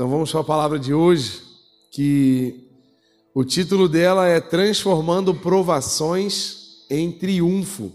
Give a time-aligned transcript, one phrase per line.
[0.00, 1.42] Então vamos para a palavra de hoje,
[1.90, 2.66] que
[3.34, 7.92] o título dela é Transformando Provações em Triunfo.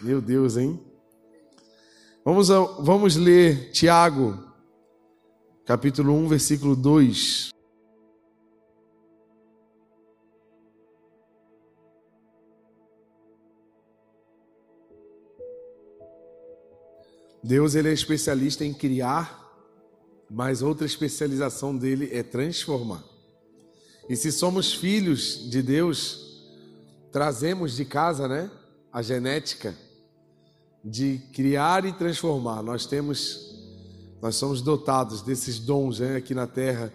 [0.00, 0.80] Meu Deus, hein?
[2.24, 4.42] Vamos, vamos ler Tiago,
[5.66, 7.50] capítulo 1, versículo 2.
[17.44, 19.40] Deus ele é especialista em criar
[20.30, 23.02] mas outra especialização dele é transformar.
[24.08, 26.42] E se somos filhos de Deus,
[27.10, 28.50] trazemos de casa, né,
[28.92, 29.74] a genética
[30.84, 32.62] de criar e transformar.
[32.62, 33.50] Nós temos
[34.22, 36.92] nós somos dotados desses dons né, aqui na terra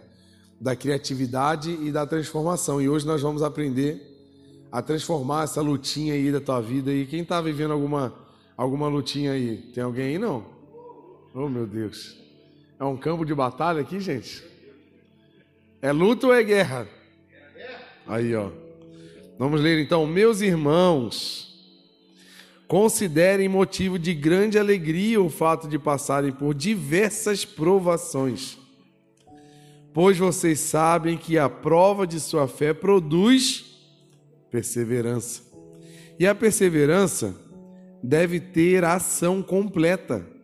[0.61, 2.79] da criatividade e da transformação.
[2.79, 3.99] E hoje nós vamos aprender
[4.71, 6.93] a transformar essa lutinha aí da tua vida.
[6.93, 8.13] E quem está vivendo alguma
[8.55, 9.57] alguma lutinha aí?
[9.73, 10.45] Tem alguém aí não?
[11.33, 12.24] Oh meu Deus!
[12.79, 14.43] É um campo de batalha aqui, gente?
[15.81, 16.87] É luta ou é guerra?
[18.05, 18.51] Aí, ó.
[19.39, 20.05] Vamos ler então.
[20.05, 21.73] Meus irmãos,
[22.67, 28.57] considerem motivo de grande alegria o fato de passarem por diversas provações,
[29.93, 33.65] pois vocês sabem que a prova de sua fé produz
[34.51, 35.43] perseverança.
[36.19, 37.35] E a perseverança
[38.03, 40.34] deve ter ação completa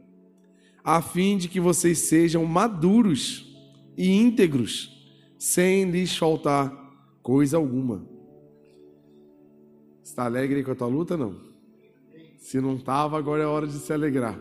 [0.84, 3.56] a fim de que vocês sejam maduros
[3.98, 4.90] e íntegros,
[5.38, 6.72] sem lhes faltar
[7.22, 8.06] coisa alguma.
[10.04, 11.16] Está alegre com a tua luta?
[11.16, 11.36] Não.
[12.38, 14.40] Se não estava, agora é hora de se alegrar.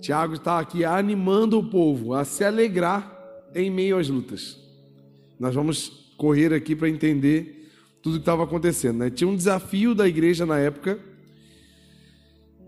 [0.00, 3.14] Tiago está aqui animando o povo a se alegrar
[3.54, 4.58] em meio às lutas.
[5.38, 7.70] Nós vamos correr aqui para entender
[8.02, 8.98] tudo que estava acontecendo.
[8.98, 9.10] Né?
[9.10, 10.98] Tinha um desafio da igreja na época,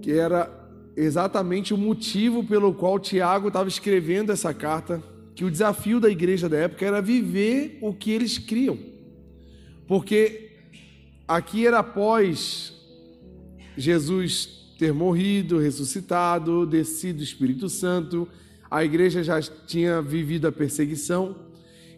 [0.00, 0.66] que era
[0.97, 5.03] exatamente o motivo pelo qual Tiago estava escrevendo essa carta,
[5.34, 8.78] que o desafio da igreja da época era viver o que eles criam.
[9.86, 10.53] Porque
[11.28, 12.72] aqui era após
[13.76, 18.26] Jesus ter morrido, ressuscitado, descido o Espírito Santo,
[18.70, 21.37] a igreja já tinha vivido a perseguição.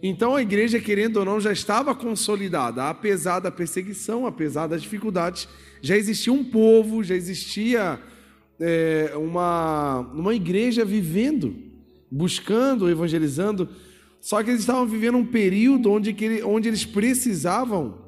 [0.03, 5.49] Então a igreja, querendo ou não, já estava consolidada, apesar da perseguição, apesar das dificuldades,
[5.81, 8.01] já existia um povo, já existia
[8.61, 11.55] é, uma, uma igreja vivendo,
[12.11, 13.69] buscando, evangelizando,
[14.21, 18.07] só que eles estavam vivendo um período onde, que, onde eles precisavam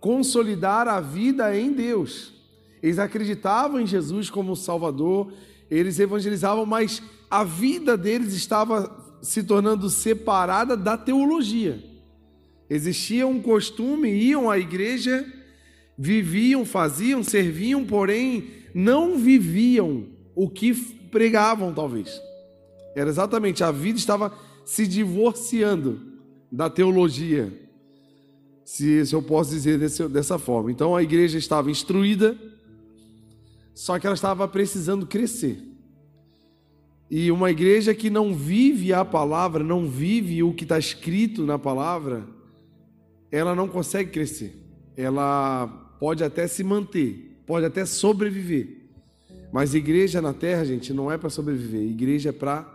[0.00, 2.34] consolidar a vida em Deus.
[2.82, 5.32] Eles acreditavam em Jesus como Salvador,
[5.70, 11.82] eles evangelizavam, mas a vida deles estava se tornando separada da teologia.
[12.68, 15.24] Existia um costume, iam à igreja,
[15.96, 20.74] viviam, faziam, serviam, porém não viviam o que
[21.10, 22.20] pregavam, talvez.
[22.94, 24.32] Era exatamente, a vida estava
[24.64, 26.00] se divorciando
[26.50, 27.52] da teologia,
[28.64, 30.70] se, se eu posso dizer desse, dessa forma.
[30.70, 32.36] Então a igreja estava instruída,
[33.74, 35.58] só que ela estava precisando crescer.
[37.10, 41.58] E uma igreja que não vive a palavra, não vive o que está escrito na
[41.58, 42.26] palavra,
[43.30, 44.56] ela não consegue crescer.
[44.96, 48.88] Ela pode até se manter, pode até sobreviver.
[49.52, 51.80] Mas igreja na terra, gente, não é para sobreviver.
[51.82, 52.68] Igreja é para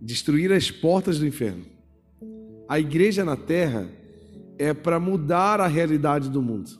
[0.00, 1.66] destruir as portas do inferno.
[2.66, 3.90] A igreja na terra
[4.58, 6.70] é para mudar a realidade do mundo.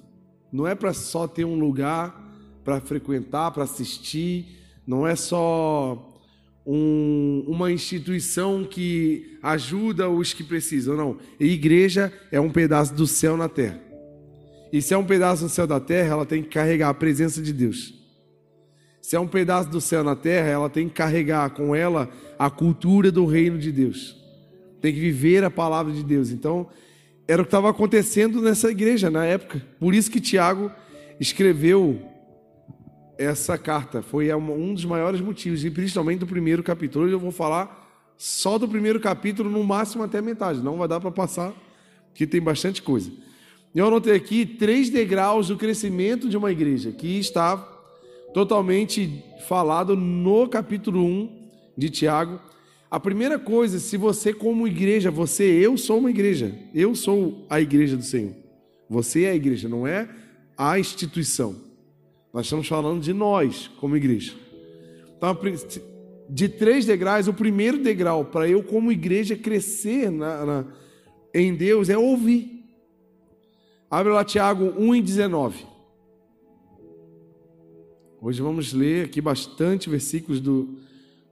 [0.50, 2.26] Não é para só ter um lugar
[2.64, 4.46] para frequentar, para assistir.
[4.86, 6.10] Não é só
[6.64, 10.96] um, uma instituição que ajuda os que precisam.
[10.96, 11.18] Não.
[11.38, 13.83] A igreja é um pedaço do céu na terra.
[14.74, 17.40] E se é um pedaço do céu da terra, ela tem que carregar a presença
[17.40, 17.94] de Deus.
[19.00, 22.50] Se é um pedaço do céu na terra, ela tem que carregar com ela a
[22.50, 24.16] cultura do reino de Deus.
[24.80, 26.30] Tem que viver a palavra de Deus.
[26.30, 26.66] Então,
[27.28, 29.64] era o que estava acontecendo nessa igreja na época.
[29.78, 30.72] Por isso que Tiago
[31.20, 32.02] escreveu
[33.16, 34.02] essa carta.
[34.02, 37.04] Foi um dos maiores motivos, e principalmente do primeiro capítulo.
[37.04, 40.58] Hoje eu vou falar só do primeiro capítulo, no máximo até a metade.
[40.58, 41.52] Não vai dar para passar,
[42.08, 43.12] porque tem bastante coisa.
[43.74, 47.56] Eu anotei aqui três degraus do crescimento de uma igreja, que está
[48.32, 52.38] totalmente falado no capítulo 1 de Tiago.
[52.88, 57.60] A primeira coisa, se você como igreja, você, eu sou uma igreja, eu sou a
[57.60, 58.32] igreja do Senhor.
[58.88, 60.08] Você é a igreja, não é
[60.56, 61.56] a instituição.
[62.32, 64.34] Nós estamos falando de nós como igreja.
[65.16, 65.36] Então,
[66.30, 70.64] de três degraus, o primeiro degrau para eu como igreja crescer na, na,
[71.34, 72.53] em Deus é ouvir.
[73.94, 75.64] Abre lá Tiago 1 e 19.
[78.20, 80.80] Hoje vamos ler aqui bastante versículos do,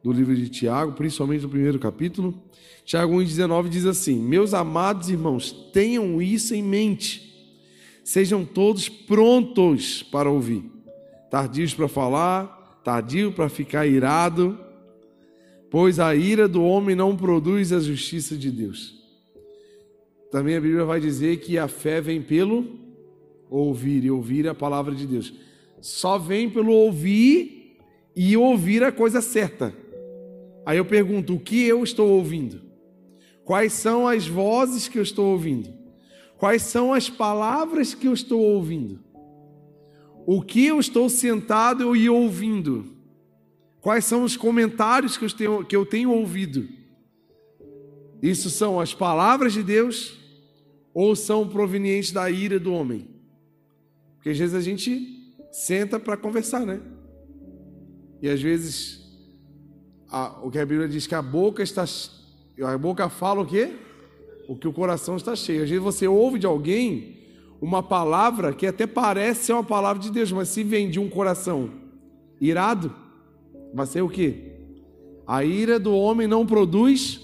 [0.00, 2.40] do livro de Tiago, principalmente no primeiro capítulo.
[2.84, 7.52] Tiago 1,19 diz assim: Meus amados irmãos, tenham isso em mente,
[8.04, 10.62] sejam todos prontos para ouvir,
[11.28, 14.56] tardios para falar, tardio para ficar irado,
[15.68, 19.01] pois a ira do homem não produz a justiça de Deus.
[20.32, 22.66] Também a Bíblia vai dizer que a fé vem pelo
[23.50, 25.34] ouvir, e ouvir é a palavra de Deus.
[25.78, 27.76] Só vem pelo ouvir
[28.16, 29.74] e ouvir a coisa certa.
[30.64, 32.62] Aí eu pergunto: o que eu estou ouvindo?
[33.44, 35.68] Quais são as vozes que eu estou ouvindo?
[36.38, 39.00] Quais são as palavras que eu estou ouvindo?
[40.24, 42.96] O que eu estou sentado e ouvindo?
[43.82, 46.66] Quais são os comentários que eu tenho, que eu tenho ouvido?
[48.22, 50.21] Isso são as palavras de Deus
[50.94, 53.08] ou são provenientes da ira do homem?
[54.16, 56.80] Porque às vezes a gente senta para conversar, né?
[58.20, 59.02] E às vezes
[60.08, 61.84] a, o que a Bíblia diz que a boca está
[62.62, 63.72] a boca fala o quê?
[64.48, 65.62] O que o coração está cheio.
[65.62, 67.16] Às vezes você ouve de alguém
[67.60, 71.08] uma palavra que até parece ser uma palavra de Deus, mas se vem de um
[71.08, 71.70] coração
[72.40, 72.94] irado,
[73.72, 74.52] vai ser o quê?
[75.26, 77.20] A ira do homem não produz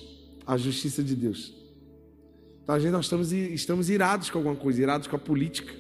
[0.46, 1.57] a justiça de Deus.
[2.68, 5.72] Então, às vezes nós estamos, estamos irados com alguma coisa, irados com a política,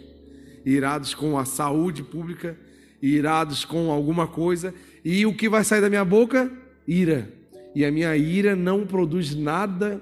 [0.64, 2.58] irados com a saúde pública,
[3.02, 4.72] irados com alguma coisa,
[5.04, 6.50] e o que vai sair da minha boca?
[6.86, 7.30] ira,
[7.74, 10.00] e a minha ira não produz nada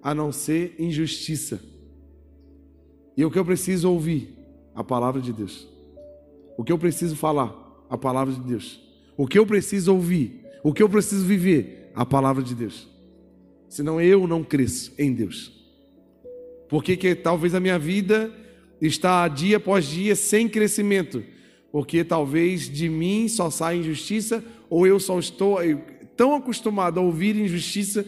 [0.00, 1.60] a não ser injustiça.
[3.16, 4.32] E o que eu preciso ouvir?
[4.76, 5.66] A palavra de Deus.
[6.56, 7.52] O que eu preciso falar?
[7.90, 8.80] A palavra de Deus.
[9.16, 10.40] O que eu preciso ouvir?
[10.62, 11.90] O que eu preciso viver?
[11.96, 12.86] A palavra de Deus.
[13.68, 15.58] Senão eu não cresço em Deus.
[16.70, 18.32] Porque que talvez a minha vida
[18.80, 21.22] está dia após dia sem crescimento,
[21.72, 25.58] porque talvez de mim só saia injustiça ou eu só estou
[26.16, 28.06] tão acostumado a ouvir injustiça,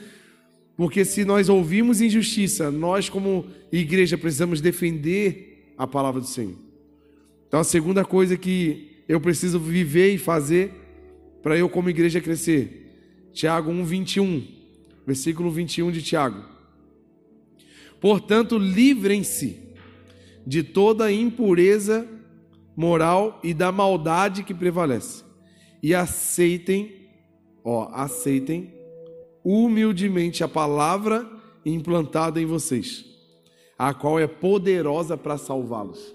[0.77, 6.55] porque se nós ouvimos injustiça, nós como igreja precisamos defender a palavra do Senhor.
[7.49, 10.71] Então a segunda coisa que eu preciso viver e fazer
[11.43, 12.79] para eu como igreja crescer.
[13.33, 14.43] Tiago 1:21,
[15.05, 16.52] versículo 21 de Tiago.
[18.03, 19.73] Portanto, livrem-se
[20.45, 22.05] de toda impureza
[22.77, 25.23] moral e da maldade que prevalece
[25.81, 27.09] e aceitem,
[27.65, 28.75] ó, aceitem
[29.45, 31.31] humildemente a palavra
[31.65, 33.05] implantada em vocês,
[33.79, 36.13] a qual é poderosa para salvá-los.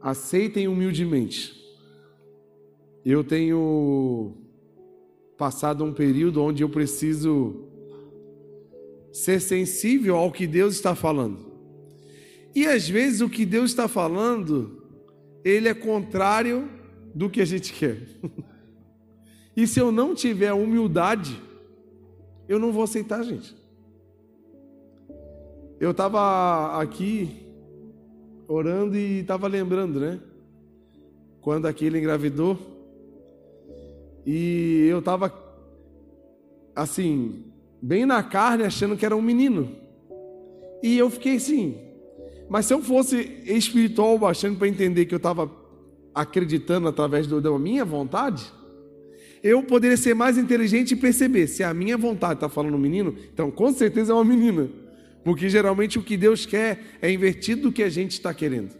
[0.00, 1.52] Aceitem humildemente.
[3.04, 4.36] Eu tenho
[5.36, 7.69] passado um período onde eu preciso
[9.12, 11.50] ser sensível ao que Deus está falando.
[12.54, 14.82] E às vezes o que Deus está falando,
[15.44, 16.68] ele é contrário
[17.14, 18.00] do que a gente quer.
[19.56, 21.40] e se eu não tiver humildade,
[22.48, 23.56] eu não vou aceitar, gente.
[25.78, 27.46] Eu estava aqui
[28.46, 30.20] orando e estava lembrando, né?
[31.40, 32.58] Quando aquele engravidou.
[34.26, 35.32] E eu estava,
[36.74, 37.49] assim,
[37.82, 39.76] bem na carne, achando que era um menino.
[40.82, 41.78] E eu fiquei assim.
[42.48, 45.50] Mas se eu fosse espiritual bastante para entender que eu estava
[46.14, 48.52] acreditando através do, da minha vontade,
[49.42, 53.50] eu poderia ser mais inteligente e perceber se a minha vontade está falando menino, então
[53.50, 54.68] com certeza é uma menina,
[55.24, 58.74] porque geralmente o que Deus quer é invertido do que a gente está querendo.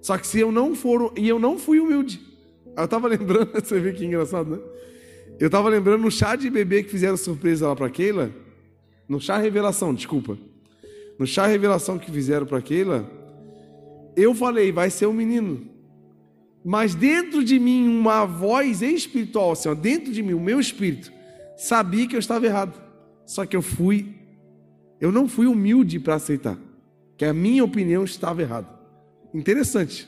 [0.00, 2.20] Só que se eu não for, e eu não fui humilde,
[2.76, 4.58] eu estava lembrando, você vê que engraçado, né?
[5.40, 8.30] Eu estava lembrando no chá de bebê que fizeram surpresa lá para Keila,
[9.08, 10.36] no chá revelação, desculpa,
[11.18, 13.10] no chá revelação que fizeram para Keila,
[14.14, 15.66] eu falei, vai ser um menino.
[16.62, 21.10] Mas dentro de mim, uma voz espiritual, assim, ó, dentro de mim, o meu espírito,
[21.56, 22.78] sabia que eu estava errado.
[23.24, 24.14] Só que eu fui,
[25.00, 26.58] eu não fui humilde para aceitar,
[27.16, 28.68] que a minha opinião estava errada.
[29.32, 30.06] Interessante,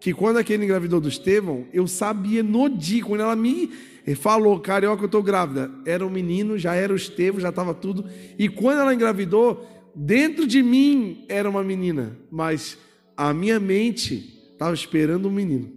[0.00, 3.70] que quando aquele engravidou do Estevão, eu sabia no dia, quando ela me
[4.16, 8.04] falou, carioca, eu estou grávida, era um menino, já era o Estevão, já estava tudo.
[8.38, 12.78] E quando ela engravidou, dentro de mim era uma menina, mas
[13.16, 15.72] a minha mente estava esperando um menino.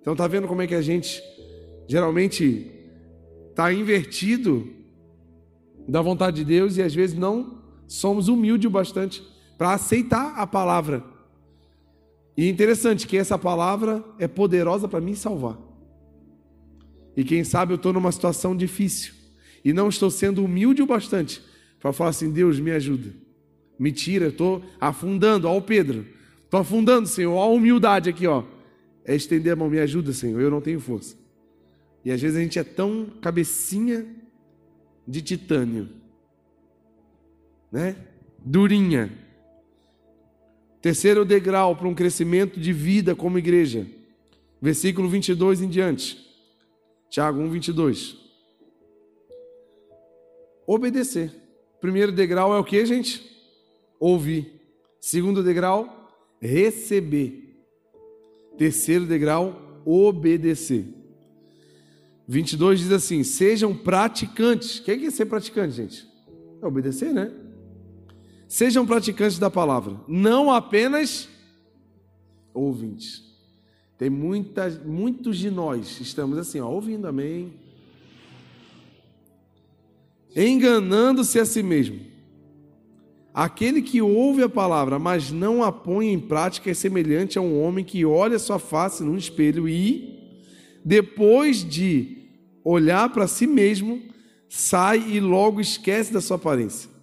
[0.00, 1.22] Então tá vendo como é que a gente
[1.88, 2.70] geralmente
[3.50, 4.68] está invertido
[5.88, 9.22] da vontade de Deus e às vezes não somos humildes o bastante
[9.56, 11.15] para aceitar a palavra.
[12.36, 15.58] E interessante que essa palavra é poderosa para me salvar.
[17.16, 19.14] E quem sabe eu estou numa situação difícil
[19.64, 21.42] e não estou sendo humilde o bastante
[21.80, 23.14] para falar assim: Deus, me ajuda,
[23.78, 25.48] me tira, estou afundando.
[25.48, 26.04] Ó, Pedro,
[26.46, 27.34] Estou afundando, Senhor.
[27.34, 28.44] Olha a humildade aqui, ó.
[29.04, 31.16] é estender a mão, me ajuda, Senhor, eu não tenho força.
[32.04, 34.06] E às vezes a gente é tão cabecinha
[35.06, 35.88] de titânio,
[37.70, 37.96] né?
[38.44, 39.25] Durinha.
[40.86, 43.88] Terceiro degrau para um crescimento de vida como igreja.
[44.62, 46.16] Versículo 22 em diante.
[47.10, 48.16] Tiago 1, 22.
[50.64, 51.32] Obedecer.
[51.80, 53.20] Primeiro degrau é o que, gente?
[53.98, 54.60] Ouvir.
[55.00, 56.08] Segundo degrau,
[56.40, 57.66] receber.
[58.56, 60.84] Terceiro degrau, obedecer.
[62.28, 64.78] 22 diz assim: sejam praticantes.
[64.78, 66.06] O que é ser praticante, gente?
[66.62, 67.45] É obedecer, né?
[68.48, 71.28] Sejam praticantes da palavra, não apenas
[72.54, 73.24] ouvintes.
[73.98, 77.54] Tem muitas, muitos de nós estamos assim, ó, ouvindo, amém.
[80.34, 82.00] Enganando-se a si mesmo.
[83.32, 87.62] Aquele que ouve a palavra, mas não a põe em prática, é semelhante a um
[87.62, 90.18] homem que olha sua face num espelho e,
[90.84, 92.16] depois de
[92.64, 94.02] olhar para si mesmo,
[94.48, 96.95] sai e logo esquece da sua aparência.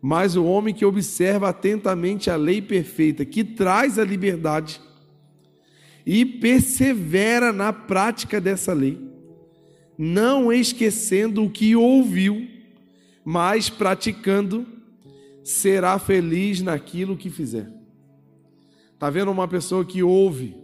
[0.00, 4.80] Mas o homem que observa atentamente a lei perfeita, que traz a liberdade,
[6.06, 8.98] e persevera na prática dessa lei,
[9.98, 12.48] não esquecendo o que ouviu,
[13.24, 14.66] mas praticando,
[15.44, 17.70] será feliz naquilo que fizer.
[18.94, 20.56] Está vendo uma pessoa que ouve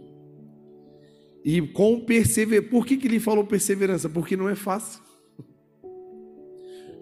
[1.43, 2.69] e com perseverança.
[2.69, 4.09] Por que, que ele falou perseverança?
[4.09, 5.04] Porque não é fácil.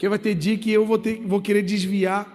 [0.03, 2.27] Porque vai ter dia que eu vou, ter, vou querer desviar.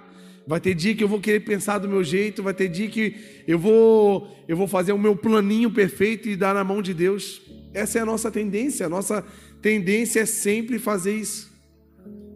[0.46, 3.14] Vai ter dia que eu vou querer pensar do meu jeito, vai ter dia que
[3.46, 7.42] eu vou eu vou fazer o meu planinho perfeito e dar na mão de Deus.
[7.74, 9.22] Essa é a nossa tendência, a nossa
[9.60, 11.52] tendência é sempre fazer isso.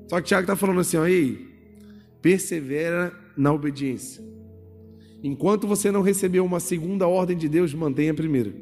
[0.06, 1.48] Só que Tiago está falando assim, ó, ei,
[2.20, 4.22] persevera na obediência.
[5.22, 8.52] Enquanto você não recebeu uma segunda ordem de Deus, mantenha a primeira.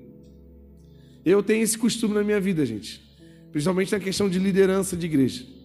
[1.25, 3.03] Eu tenho esse costume na minha vida, gente,
[3.51, 5.59] principalmente na questão de liderança de igreja.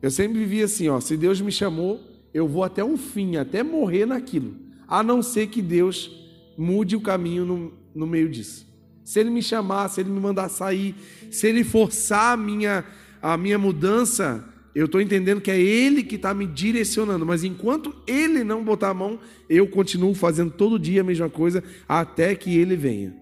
[0.00, 2.00] Eu sempre vivi assim, ó, se Deus me chamou,
[2.32, 4.54] eu vou até o fim, até morrer naquilo,
[4.86, 6.10] a não ser que Deus
[6.56, 8.66] mude o caminho no, no meio disso.
[9.04, 10.94] Se Ele me chamar, se Ele me mandar sair,
[11.30, 12.84] se Ele forçar a minha,
[13.20, 17.94] a minha mudança, eu estou entendendo que é Ele que está me direcionando, mas enquanto
[18.06, 22.56] Ele não botar a mão, eu continuo fazendo todo dia a mesma coisa até que
[22.56, 23.16] Ele venha.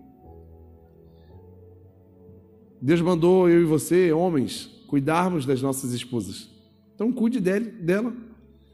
[2.83, 6.56] Deus mandou eu e você, homens, cuidarmos das nossas esposas.
[6.97, 8.13] Então cuide dele, dela.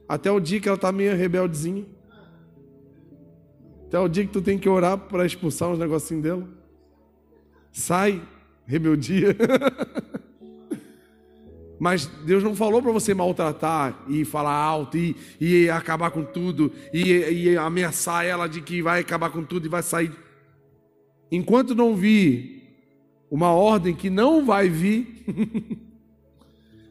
[0.08, 1.84] Até o dia que ela está meio rebeldezinha.
[3.88, 6.48] Até o dia que tu tem que orar para expulsar uns negocinhos dela.
[7.72, 8.22] Sai,
[8.64, 9.36] rebeldia.
[11.80, 16.70] Mas Deus não falou para você maltratar e falar alto e, e acabar com tudo
[16.94, 20.12] e, e, ameaçar ela de que vai acabar com tudo e vai sair.
[21.28, 22.62] Enquanto não vir
[23.28, 25.24] uma ordem que não vai vir,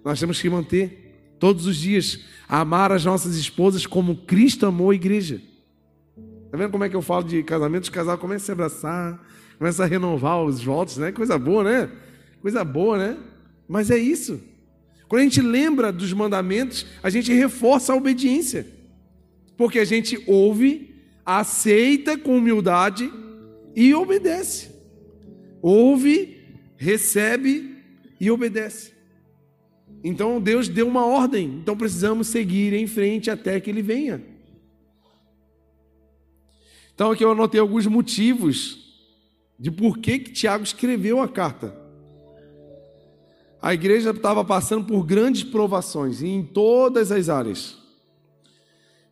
[0.04, 1.01] nós temos que manter
[1.42, 5.42] todos os dias, amar as nossas esposas como Cristo amou a igreja.
[6.46, 7.86] Está vendo como é que eu falo de casamento?
[7.86, 11.12] Os casais começam a se abraçar, começam a renovar os votos, né?
[11.12, 11.90] Coisa boa, né?
[12.42, 13.18] Coisa boa, né?
[13.68, 14.40] Mas é isso.
[15.08, 18.68] Quando a gente lembra dos mandamentos, a gente reforça a obediência.
[19.58, 20.94] Porque a gente ouve,
[21.26, 23.12] aceita com humildade
[23.76, 24.70] e obedece.
[25.60, 26.38] Ouve,
[26.78, 27.78] recebe
[28.20, 28.92] e obedece.
[30.04, 34.22] Então Deus deu uma ordem, então precisamos seguir em frente até que ele venha.
[36.94, 38.80] Então aqui eu anotei alguns motivos
[39.60, 41.80] de por que, que Tiago escreveu a carta.
[43.62, 47.78] A igreja estava passando por grandes provações em todas as áreas.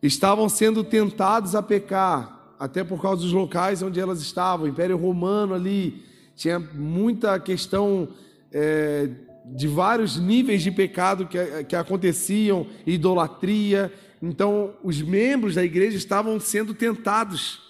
[0.02, 4.66] Estavam sendo tentados a pecar, até por causa dos locais onde elas estavam.
[4.66, 6.02] O Império Romano ali
[6.34, 8.08] tinha muita questão
[8.50, 9.08] é,
[9.54, 13.92] de vários níveis de pecado que, que aconteciam, idolatria.
[14.22, 17.60] Então, os membros da igreja estavam sendo tentados.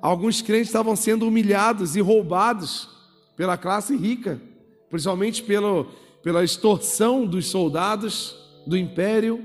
[0.00, 2.88] Alguns crentes estavam sendo humilhados e roubados
[3.36, 4.40] pela classe rica,
[4.88, 5.86] principalmente pelo,
[6.22, 9.44] pela extorsão dos soldados do império,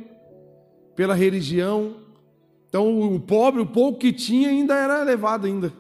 [0.96, 1.98] pela religião.
[2.70, 5.74] Então, o pobre, o pouco que tinha, ainda era levado ainda.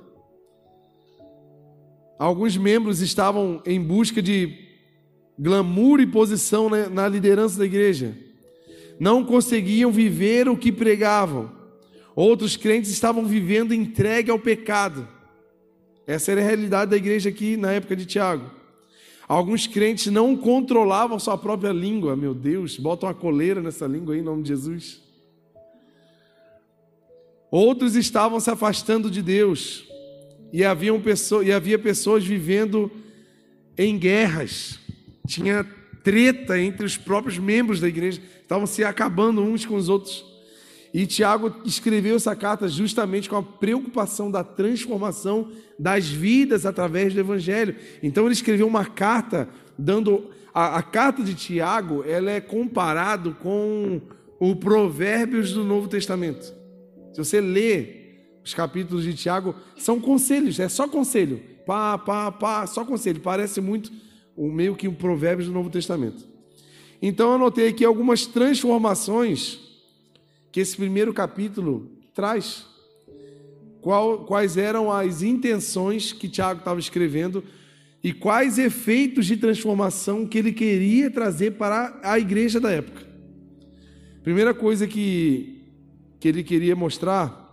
[2.17, 4.64] Alguns membros estavam em busca de
[5.37, 8.15] glamour e posição na liderança da igreja.
[8.99, 11.51] Não conseguiam viver o que pregavam.
[12.15, 15.07] Outros crentes estavam vivendo entregue ao pecado.
[16.07, 18.49] Essa era a realidade da igreja aqui na época de Tiago.
[19.27, 22.15] Alguns crentes não controlavam sua própria língua.
[22.15, 25.01] Meu Deus, bota uma coleira nessa língua aí em nome de Jesus.
[27.51, 29.87] Outros estavam se afastando de Deus
[30.53, 32.91] e havia pessoas vivendo
[33.77, 34.79] em guerras.
[35.25, 35.65] Tinha
[36.03, 40.23] treta entre os próprios membros da igreja, estavam se acabando uns com os outros.
[40.93, 47.19] E Tiago escreveu essa carta justamente com a preocupação da transformação das vidas através do
[47.19, 47.75] evangelho.
[48.01, 53.99] Então ele escreveu uma carta dando a, a carta de Tiago, ela é comparado com
[54.39, 56.53] o Provérbios do Novo Testamento.
[57.11, 58.05] Se você lê
[58.41, 61.41] os capítulos de Tiago, são conselhos, é só conselho.
[61.65, 63.19] Pá, pá, pá, só conselho.
[63.19, 63.91] Parece muito
[64.35, 66.25] o meio que um Provérbios do Novo Testamento.
[67.01, 69.59] Então eu anotei aqui algumas transformações
[70.51, 72.65] que esse primeiro capítulo traz.
[73.81, 77.43] Qual, quais eram as intenções que Tiago estava escrevendo
[78.05, 83.01] e quais efeitos de transformação que ele queria trazer para a igreja da época.
[84.21, 85.63] Primeira coisa que,
[86.19, 87.43] que ele queria mostrar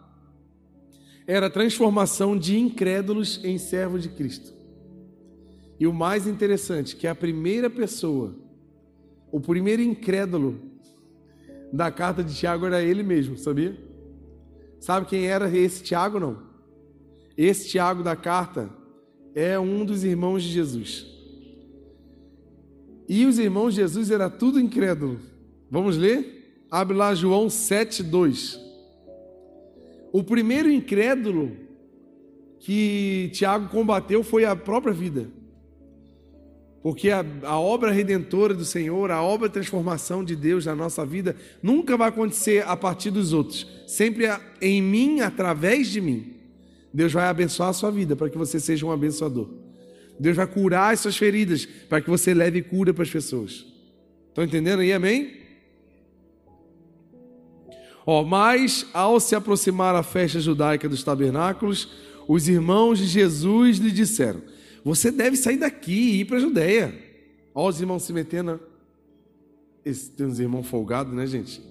[1.26, 4.51] era a transformação de incrédulos em servos de Cristo.
[5.82, 8.36] E o mais interessante, que a primeira pessoa,
[9.32, 10.60] o primeiro incrédulo
[11.72, 13.76] da carta de Tiago era ele mesmo, sabia?
[14.78, 16.40] Sabe quem era esse Tiago, não?
[17.36, 18.70] Esse Tiago da carta
[19.34, 21.04] é um dos irmãos de Jesus.
[23.08, 25.18] E os irmãos de Jesus era tudo incrédulo.
[25.68, 26.64] Vamos ler?
[26.70, 28.60] Abre lá João 2.
[30.12, 31.56] O primeiro incrédulo
[32.60, 35.41] que Tiago combateu foi a própria vida.
[36.82, 41.06] Porque a, a, obra redentora do Senhor, a obra de transformação de Deus na nossa
[41.06, 43.66] vida, nunca vai acontecer a partir dos outros.
[43.86, 44.26] Sempre
[44.60, 46.34] em mim, através de mim.
[46.92, 49.48] Deus vai abençoar a sua vida para que você seja um abençoador.
[50.18, 53.64] Deus vai curar as suas feridas para que você leve cura para as pessoas.
[54.28, 54.92] Estão entendendo aí?
[54.92, 55.42] Amém?
[58.04, 61.88] Ó, mas ao se aproximar a festa judaica dos tabernáculos,
[62.26, 64.42] os irmãos de Jesus lhe disseram:
[64.84, 66.94] Você deve sair daqui e ir para a Judéia.
[67.54, 68.60] Ó, os irmãos se metendo.
[69.84, 71.62] Esse, tem uns irmãos folgados, né, gente?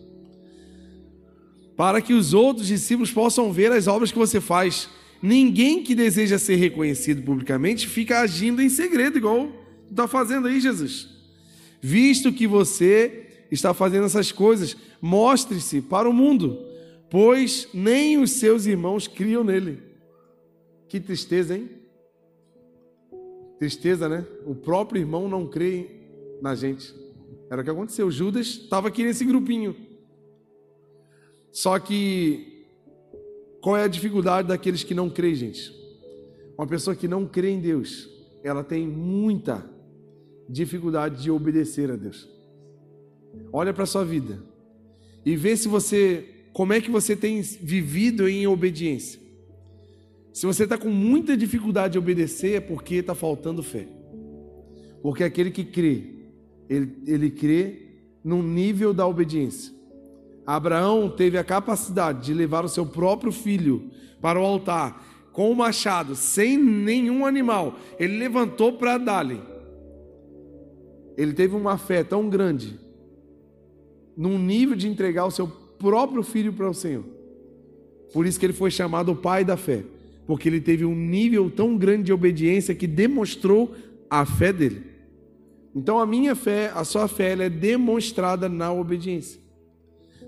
[1.75, 4.89] Para que os outros discípulos possam ver as obras que você faz.
[5.21, 9.51] Ninguém que deseja ser reconhecido publicamente fica agindo em segredo, igual
[9.89, 11.09] está fazendo aí, Jesus.
[11.81, 16.65] Visto que você está fazendo essas coisas, mostre-se para o mundo,
[17.09, 19.79] pois nem os seus irmãos criam nele.
[20.87, 21.69] Que tristeza, hein?
[23.61, 24.25] Tristeza, né?
[24.43, 25.85] O próprio irmão não crê
[26.41, 26.95] na gente.
[27.47, 28.09] Era o que aconteceu.
[28.09, 29.75] Judas estava aqui nesse grupinho.
[31.51, 32.65] Só que
[33.61, 35.71] qual é a dificuldade daqueles que não creem, gente?
[36.57, 38.09] Uma pessoa que não crê em Deus,
[38.43, 39.63] ela tem muita
[40.49, 42.27] dificuldade de obedecer a Deus.
[43.53, 44.43] Olha para a sua vida
[45.23, 49.20] e vê se você, como é que você tem vivido em obediência.
[50.33, 53.87] Se você está com muita dificuldade de obedecer, é porque está faltando fé.
[55.01, 56.03] Porque aquele que crê,
[56.69, 57.89] ele, ele crê
[58.23, 59.73] no nível da obediência.
[60.45, 63.89] Abraão teve a capacidade de levar o seu próprio filho
[64.21, 67.75] para o altar com o machado, sem nenhum animal.
[67.99, 69.41] Ele levantou para dar-lhe.
[71.17, 72.79] Ele teve uma fé tão grande,
[74.15, 77.03] num nível de entregar o seu próprio filho para o Senhor.
[78.13, 79.83] Por isso que ele foi chamado o pai da fé,
[80.25, 83.75] porque ele teve um nível tão grande de obediência que demonstrou
[84.09, 84.83] a fé dele.
[85.75, 89.41] Então a minha fé, a sua fé, ela é demonstrada na obediência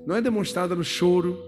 [0.05, 1.39] não é demonstrada no choro,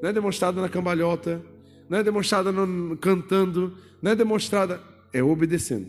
[0.00, 1.40] não é demonstrada na cambalhota,
[1.88, 4.80] não é demonstrada no, cantando, não é demonstrada,
[5.12, 5.86] é obedecendo.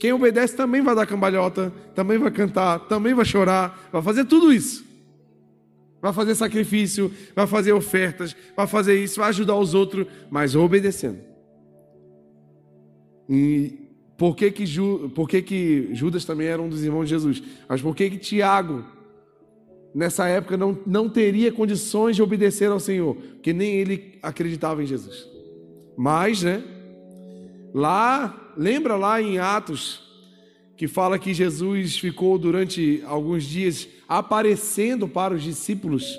[0.00, 4.52] Quem obedece também vai dar cambalhota, também vai cantar, também vai chorar, vai fazer tudo
[4.52, 4.84] isso.
[6.04, 11.18] Vai fazer sacrifício, vai fazer ofertas, vai fazer isso, vai ajudar os outros, mas obedecendo.
[13.26, 13.78] E
[14.14, 17.42] por que que, Ju, por que que Judas também era um dos irmãos de Jesus?
[17.66, 18.84] Mas por que que Tiago
[19.94, 24.86] nessa época não, não teria condições de obedecer ao Senhor, porque nem ele acreditava em
[24.86, 25.26] Jesus.
[25.96, 26.62] Mas, né?
[27.72, 30.02] Lá, lembra lá em Atos,
[30.76, 36.18] que fala que Jesus ficou durante alguns dias aparecendo para os discípulos,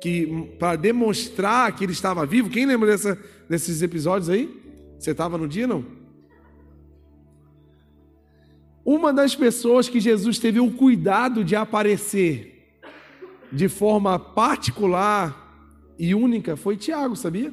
[0.00, 2.50] que para demonstrar que ele estava vivo.
[2.50, 4.48] Quem lembra dessa, desses episódios aí?
[4.98, 5.84] Você estava no dia, não?
[8.84, 12.80] Uma das pessoas que Jesus teve o cuidado de aparecer
[13.52, 17.52] de forma particular e única foi Tiago, sabia?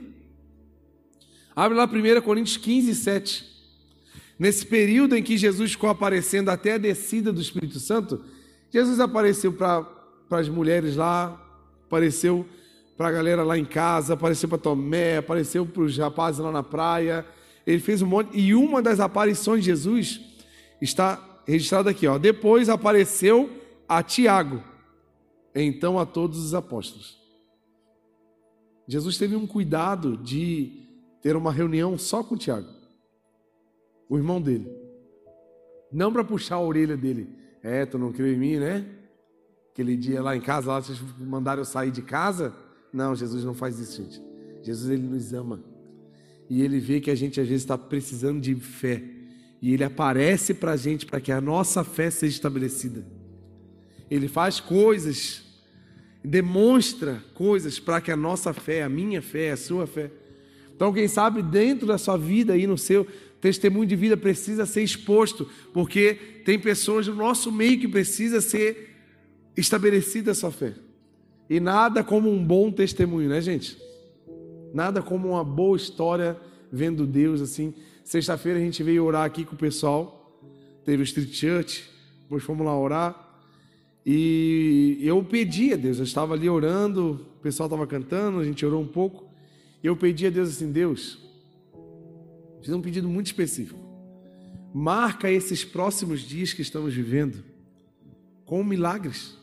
[1.55, 3.45] Abre lá 1 Coríntios 15, 7.
[4.39, 8.23] Nesse período em que Jesus ficou aparecendo até a descida do Espírito Santo,
[8.69, 9.85] Jesus apareceu para
[10.31, 11.41] as mulheres lá,
[11.85, 12.45] apareceu
[12.97, 16.63] para a galera lá em casa, apareceu para Tomé, apareceu para os rapazes lá na
[16.63, 17.25] praia.
[17.65, 18.37] ele fez um monte.
[18.37, 20.19] E uma das aparições de Jesus
[20.81, 22.17] está registrada aqui, ó.
[22.17, 23.49] Depois apareceu
[23.87, 24.63] a Tiago,
[25.55, 27.17] então a todos os apóstolos.
[28.87, 30.87] Jesus teve um cuidado de
[31.21, 32.69] ter uma reunião só com Tiago,
[34.09, 34.69] o irmão dele.
[35.91, 37.29] Não para puxar a orelha dele.
[37.67, 38.85] É, tu não creu em mim, né?
[39.73, 42.55] Aquele dia lá em casa, lá vocês mandaram eu sair de casa.
[42.93, 44.21] Não, Jesus não faz isso, gente.
[44.63, 45.61] Jesus, ele nos ama.
[46.49, 49.03] E ele vê que a gente às vezes está precisando de fé.
[49.61, 53.05] E ele aparece para a gente para que a nossa fé seja estabelecida.
[54.09, 55.43] Ele faz coisas,
[56.23, 60.09] demonstra coisas para que a nossa fé, a minha fé, a sua fé.
[60.73, 63.05] Então, quem sabe dentro da sua vida aí, no seu
[63.39, 68.95] testemunho de vida, precisa ser exposto, porque tem pessoas no nosso meio que precisa ser
[69.55, 70.73] estabelecida a sua fé.
[71.49, 73.77] E nada como um bom testemunho, né, gente?
[74.73, 76.37] Nada como uma boa história
[76.71, 77.73] vendo Deus assim.
[78.03, 80.39] Sexta-feira a gente veio orar aqui com o pessoal,
[80.83, 81.89] teve o Street Church,
[82.23, 83.27] depois fomos lá orar.
[84.05, 88.65] E eu pedi a Deus, eu estava ali orando, o pessoal estava cantando, a gente
[88.65, 89.25] orou um pouco.
[89.83, 91.19] E eu pedi a Deus assim: Deus,
[92.67, 93.79] fiz um pedido muito específico.
[94.73, 97.41] Marca esses próximos dias que estamos vivendo
[98.43, 99.37] com milagres.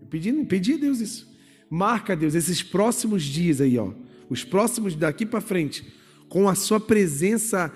[0.00, 1.28] Eu pedi, pedi a Deus isso.
[1.68, 3.92] Marca, Deus, esses próximos dias aí, ó.
[4.30, 5.84] Os próximos daqui para frente,
[6.28, 7.72] com a sua presença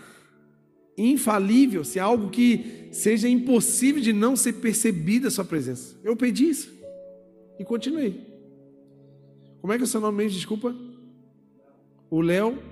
[0.97, 5.97] infalível, se é algo que seja impossível de não ser percebida a sua presença.
[6.05, 6.73] Eu pedi isso.
[7.59, 8.25] E continuei.
[9.61, 10.39] Como é que é o seu nome mesmo?
[10.39, 10.73] Desculpa.
[12.09, 12.70] O Léo.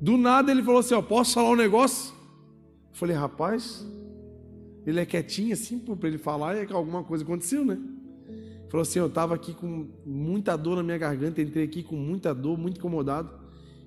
[0.00, 2.14] Do nada ele falou assim: ó, posso falar um negócio?
[2.90, 3.86] Eu falei, rapaz,
[4.86, 7.78] ele é quietinho assim, para ele falar, é que alguma coisa aconteceu, né?
[8.68, 12.34] Falou assim: Eu estava aqui com muita dor na minha garganta, entrei aqui com muita
[12.34, 13.30] dor, muito incomodado.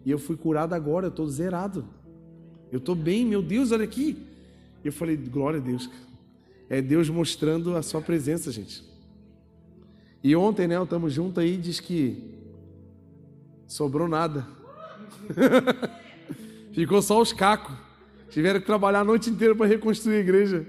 [0.06, 1.86] E eu fui curado agora, eu estou zerado.
[2.72, 4.18] Eu estou bem, meu Deus, olha aqui.
[4.84, 5.90] Eu falei: Glória a Deus.
[6.70, 8.84] É Deus mostrando a sua presença, gente.
[10.24, 12.24] E ontem, né, estamos juntos aí, diz que
[13.68, 14.48] sobrou nada.
[16.74, 17.76] Ficou só os cacos.
[18.30, 20.66] Tiveram que trabalhar a noite inteira para reconstruir a igreja.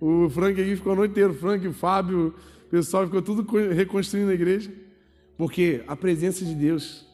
[0.00, 2.34] O Frank aqui ficou a noite inteira, o Frank, o Fábio,
[2.72, 4.72] pessoal ficou tudo reconstruindo a igreja,
[5.36, 7.06] porque a presença de Deus,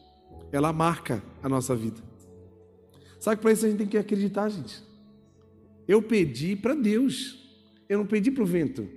[0.53, 2.01] ela marca a nossa vida.
[3.19, 4.81] Sabe que para isso a gente tem que acreditar, gente.
[5.85, 7.45] Eu pedi para Deus,
[7.89, 8.87] eu não pedi para o vento.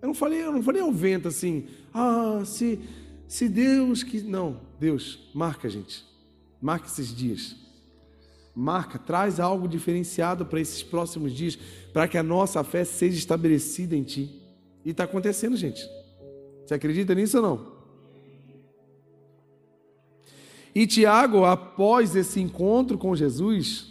[0.00, 2.78] Eu não falei, eu não falei ao vento assim, ah, se,
[3.26, 4.20] se Deus que.
[4.22, 6.04] Não, Deus, marca, gente.
[6.62, 7.56] Marca esses dias.
[8.58, 11.58] Marca, traz algo diferenciado para esses próximos dias,
[11.92, 14.30] para que a nossa fé seja estabelecida em Ti.
[14.82, 15.86] E está acontecendo, gente.
[16.64, 17.76] Você acredita nisso ou não?
[20.74, 23.88] E Tiago, após esse encontro com Jesus,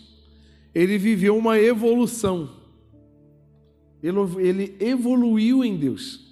[0.74, 2.50] ele viveu uma evolução.
[4.02, 6.26] Ele evoluiu em Deus.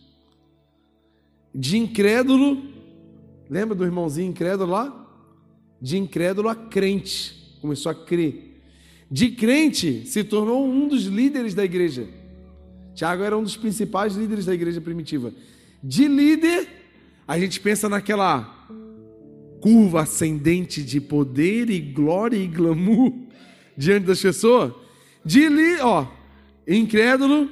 [1.54, 2.64] De incrédulo,
[3.48, 5.00] lembra do irmãozinho incrédulo lá?
[5.80, 8.62] De incrédulo a crente, começou a crer.
[9.10, 12.06] De crente se tornou um dos líderes da igreja.
[12.94, 15.34] Tiago era um dos principais líderes da igreja primitiva.
[15.82, 16.68] De líder,
[17.26, 18.68] a gente pensa naquela
[19.62, 23.14] curva ascendente de poder e glória e glamour
[23.78, 24.74] diante das pessoas.
[25.24, 26.06] De líder, ó,
[26.68, 27.50] incrédulo,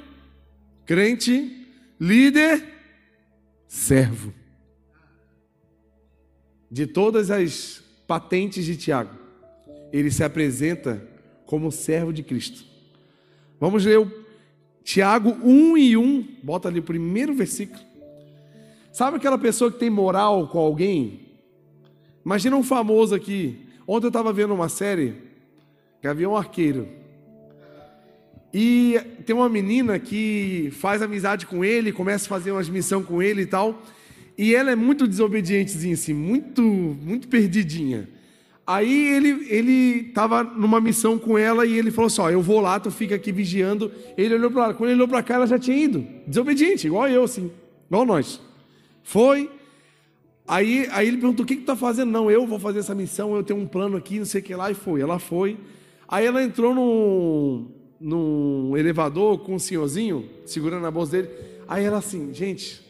[0.84, 1.66] crente,
[1.98, 2.62] líder,
[3.66, 4.34] servo.
[6.70, 9.21] De todas as patentes de Tiago,
[9.92, 11.06] ele se apresenta
[11.44, 12.64] como servo de Cristo.
[13.60, 14.10] Vamos ler o
[14.82, 17.80] Tiago 1 e 1, bota ali o primeiro versículo.
[18.92, 21.20] Sabe aquela pessoa que tem moral com alguém?
[22.24, 23.66] Imagina um famoso aqui.
[23.86, 25.14] Ontem eu estava vendo uma série,
[26.02, 26.88] Gavião Arqueiro.
[28.52, 33.22] E tem uma menina que faz amizade com ele, começa a fazer umas missões com
[33.22, 33.82] ele e tal.
[34.36, 38.08] E ela é muito desobedientezinha, assim, muito, muito perdidinha.
[38.72, 42.58] Aí ele ele estava numa missão com ela e ele falou assim: ó, eu vou
[42.58, 43.92] lá, tu fica aqui vigiando.
[44.16, 47.24] Ele olhou para quando ele olhou para cá, ela já tinha ido, desobediente, igual eu,
[47.24, 47.50] assim,
[47.86, 48.40] igual nós.
[49.02, 49.50] Foi.
[50.48, 52.10] Aí, aí ele perguntou: o que, que tu tá fazendo?
[52.10, 54.54] Não, eu vou fazer essa missão, eu tenho um plano aqui, não sei o que
[54.54, 55.02] lá, e foi.
[55.02, 55.58] Ela foi.
[56.08, 61.28] Aí ela entrou num, num elevador com um senhorzinho, segurando a bolsa dele.
[61.68, 62.80] Aí ela assim, gente,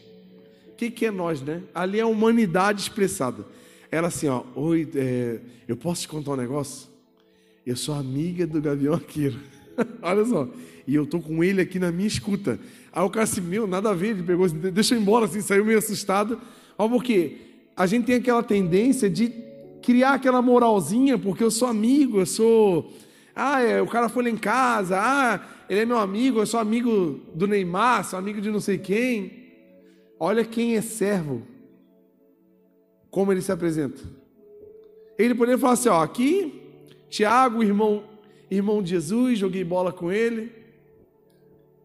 [0.71, 1.61] o que, que é nós, né?
[1.75, 3.45] Ali é a humanidade expressada.
[3.93, 6.89] Ela assim, ó, oi, é, eu posso te contar um negócio?
[7.63, 9.39] Eu sou amiga do Gavião Arqueiro.
[10.01, 10.49] Olha só.
[10.87, 12.59] E eu tô com ele aqui na minha escuta.
[12.91, 15.63] Aí o cara assim, meu, nada a ver, ele pegou, deixa eu embora, assim, saiu
[15.63, 16.41] meio assustado.
[16.75, 17.37] Ó, porque
[17.77, 19.31] a gente tem aquela tendência de
[19.83, 22.91] criar aquela moralzinha, porque eu sou amigo, eu sou
[23.35, 24.99] Ah, é, o cara foi lá em casa.
[24.99, 28.79] Ah, ele é meu amigo, eu sou amigo do Neymar, sou amigo de não sei
[28.79, 29.51] quem.
[30.19, 31.52] Olha quem é servo.
[33.13, 34.01] Como ele se apresenta.
[35.19, 36.63] Ele poderia falar assim: ó, aqui,
[37.11, 38.03] Tiago, irmão,
[38.49, 40.51] irmão de Jesus, joguei bola com ele,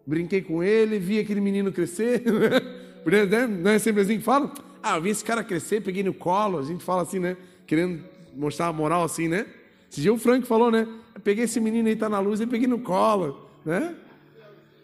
[0.06, 2.24] brinquei com ele, vi aquele menino crescer.
[3.06, 3.46] Né?
[3.46, 4.52] Não é sempre assim que fala?
[4.82, 6.58] Ah, eu vi esse cara crescer, peguei no colo.
[6.58, 7.38] A gente fala assim, né?
[7.66, 8.04] Querendo
[8.36, 9.46] mostrar a moral assim, né?
[9.90, 10.86] Esse dia o Frank falou, né?
[11.24, 13.94] Peguei esse menino aí, tá na luz, e peguei no colo, né?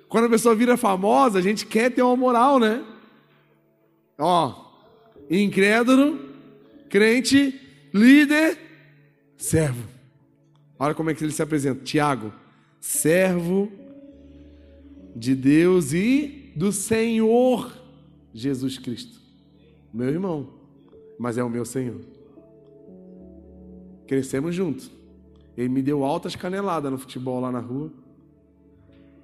[0.09, 2.83] Quando a pessoa vira famosa, a gente quer ter uma moral, né?
[4.17, 4.55] Ó,
[5.29, 6.34] incrédulo,
[6.95, 7.61] crente,
[7.93, 8.57] líder,
[9.37, 9.83] servo.
[10.79, 11.83] Olha como é que ele se apresenta.
[11.83, 12.33] Tiago,
[12.81, 13.69] servo
[15.17, 17.77] de Deus e do Senhor
[18.33, 19.21] Jesus Cristo.
[19.93, 20.49] Meu irmão,
[21.19, 22.01] mas é o meu Senhor.
[24.07, 24.89] Crescemos juntos.
[25.57, 27.93] Ele me deu altas caneladas no futebol lá na rua.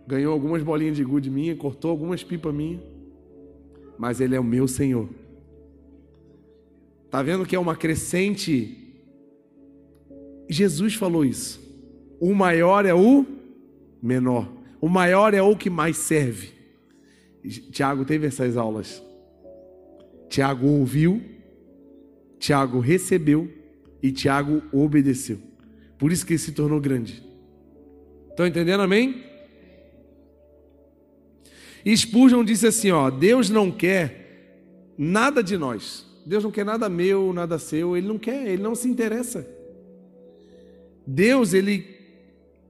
[0.08, 2.82] Ganhou algumas bolinhas de gude minha, cortou algumas pipas minha.
[3.96, 5.08] Mas ele é o meu Senhor.
[7.10, 8.76] Tá vendo que é uma crescente?
[10.48, 11.60] Jesus falou isso.
[12.20, 13.26] O maior é o
[14.02, 14.48] menor.
[14.80, 16.52] O maior é o que mais serve.
[17.72, 19.02] Tiago teve essas aulas.
[20.28, 21.20] Tiago ouviu,
[22.38, 23.50] Tiago recebeu
[24.02, 25.38] e Tiago obedeceu.
[25.98, 27.22] Por isso que ele se tornou grande.
[28.30, 29.24] Estão entendendo, amém?
[31.84, 36.09] E Spurgeon disse assim: ó, Deus não quer nada de nós.
[36.30, 37.96] Deus não quer nada meu, nada seu.
[37.96, 39.44] Ele não quer, ele não se interessa.
[41.04, 41.84] Deus, ele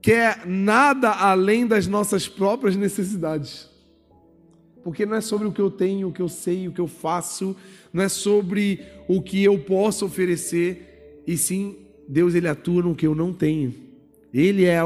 [0.01, 3.69] quer nada além das nossas próprias necessidades.
[4.83, 6.87] Porque não é sobre o que eu tenho, o que eu sei, o que eu
[6.87, 7.55] faço,
[7.93, 13.05] não é sobre o que eu posso oferecer, e sim Deus ele atua no que
[13.05, 13.75] eu não tenho.
[14.33, 14.79] Ele é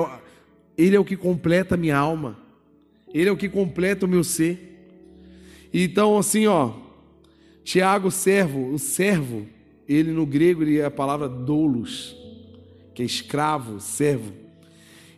[0.78, 2.38] ele é o que completa a minha alma.
[3.14, 4.86] Ele é o que completa o meu ser.
[5.74, 6.84] Então assim, ó,
[7.66, 9.48] Tiago, servo, o servo,
[9.90, 12.16] ele no grego ele é a palavra doulos,
[12.94, 14.32] que é escravo, servo.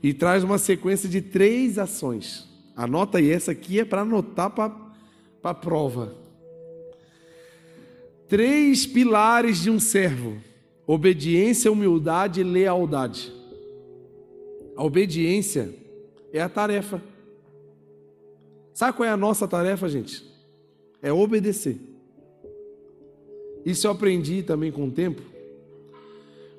[0.02, 2.48] E traz uma sequência de três ações.
[2.74, 4.72] Anota aí, essa aqui é para anotar para
[5.44, 6.16] a prova.
[8.30, 10.38] Três pilares de um servo:
[10.86, 13.30] obediência, humildade e lealdade.
[14.74, 15.76] A obediência
[16.32, 17.04] é a tarefa.
[18.74, 20.24] Sabe qual é a nossa tarefa, gente?
[21.02, 21.97] É obedecer.
[23.68, 25.22] Isso eu aprendi também com o tempo,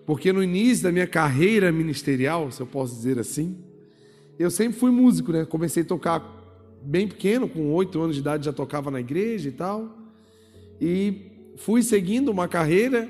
[0.04, 3.56] porque no início da minha carreira ministerial, se eu posso dizer assim,
[4.38, 5.46] eu sempre fui músico, né?
[5.46, 6.22] Comecei a tocar
[6.82, 9.96] bem pequeno, com oito anos de idade já tocava na igreja e tal.
[10.78, 11.14] E
[11.56, 13.08] fui seguindo uma carreira.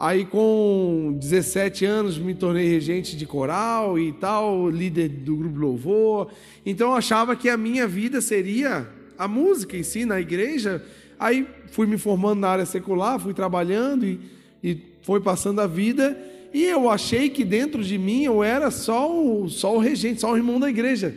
[0.00, 6.32] Aí com 17 anos me tornei regente de coral e tal, líder do grupo louvor.
[6.66, 10.84] Então eu achava que a minha vida seria a música em si, na igreja.
[11.18, 14.20] Aí fui me formando na área secular, fui trabalhando e,
[14.62, 16.18] e foi passando a vida.
[16.52, 20.32] E eu achei que dentro de mim eu era só o, só o regente, só
[20.32, 21.14] o irmão da igreja.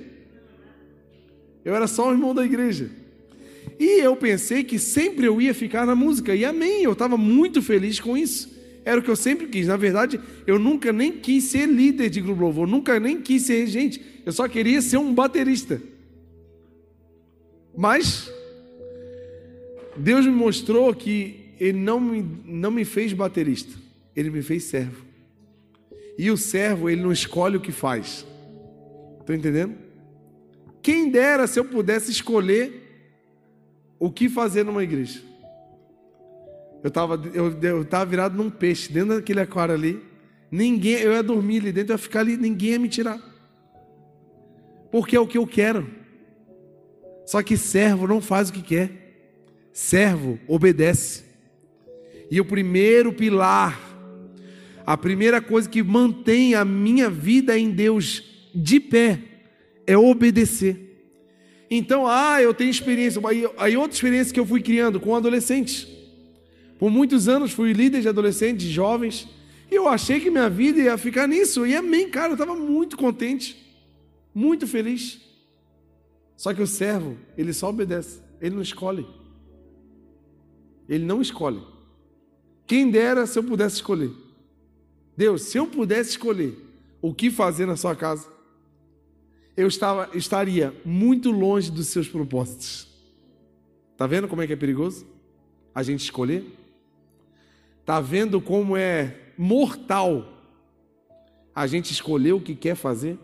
[1.64, 2.90] Eu era só o irmão da igreja.
[3.80, 6.36] E eu pensei que sempre eu ia ficar na música.
[6.36, 8.58] E amém, eu estava muito feliz com isso.
[8.84, 9.68] Era o que eu sempre quis.
[9.68, 13.60] Na verdade, eu nunca nem quis ser líder de grupo louvor, nunca nem quis ser
[13.60, 14.02] regente.
[14.26, 15.82] Eu só queria ser um baterista.
[17.78, 18.32] Mas
[20.00, 23.78] Deus me mostrou que Ele não me, não me fez baterista,
[24.16, 25.06] Ele me fez servo.
[26.18, 28.26] E o servo, ele não escolhe o que faz.
[29.22, 29.74] Estão entendendo?
[30.82, 32.90] Quem dera se eu pudesse escolher
[34.00, 35.22] o que fazer numa igreja.
[36.84, 40.02] Eu estava eu, eu tava virado num peixe, dentro daquele aquário ali.
[40.52, 43.20] Ninguém, eu ia dormir ali dentro, eu ia ficar ali, ninguém ia me tirar.
[44.92, 45.90] Porque é o que eu quero.
[47.26, 49.09] Só que servo não faz o que quer.
[49.80, 51.24] Servo obedece.
[52.30, 53.90] E o primeiro pilar
[54.90, 58.24] a primeira coisa que mantém a minha vida em Deus
[58.56, 59.20] de pé
[59.86, 61.14] é obedecer.
[61.70, 63.22] Então, ah, eu tenho experiência,
[63.60, 65.88] aí, outra experiência que eu fui criando com adolescentes.
[66.80, 69.28] Por muitos anos fui líder de adolescentes, de jovens,
[69.70, 71.68] e eu achei que minha vida ia ficar nisso.
[71.68, 73.56] E amém, cara, eu estava muito contente,
[74.34, 75.22] muito feliz.
[76.36, 79.06] Só que o servo, ele só obedece, ele não escolhe.
[80.90, 81.62] Ele não escolhe.
[82.66, 84.12] Quem dera se eu pudesse escolher.
[85.16, 86.58] Deus, se eu pudesse escolher
[87.00, 88.28] o que fazer na sua casa,
[89.56, 92.88] eu estava, estaria muito longe dos seus propósitos.
[93.96, 95.06] Tá vendo como é que é perigoso?
[95.76, 96.46] A gente escolher?
[97.86, 100.42] Tá vendo como é mortal
[101.54, 103.18] a gente escolher o que quer fazer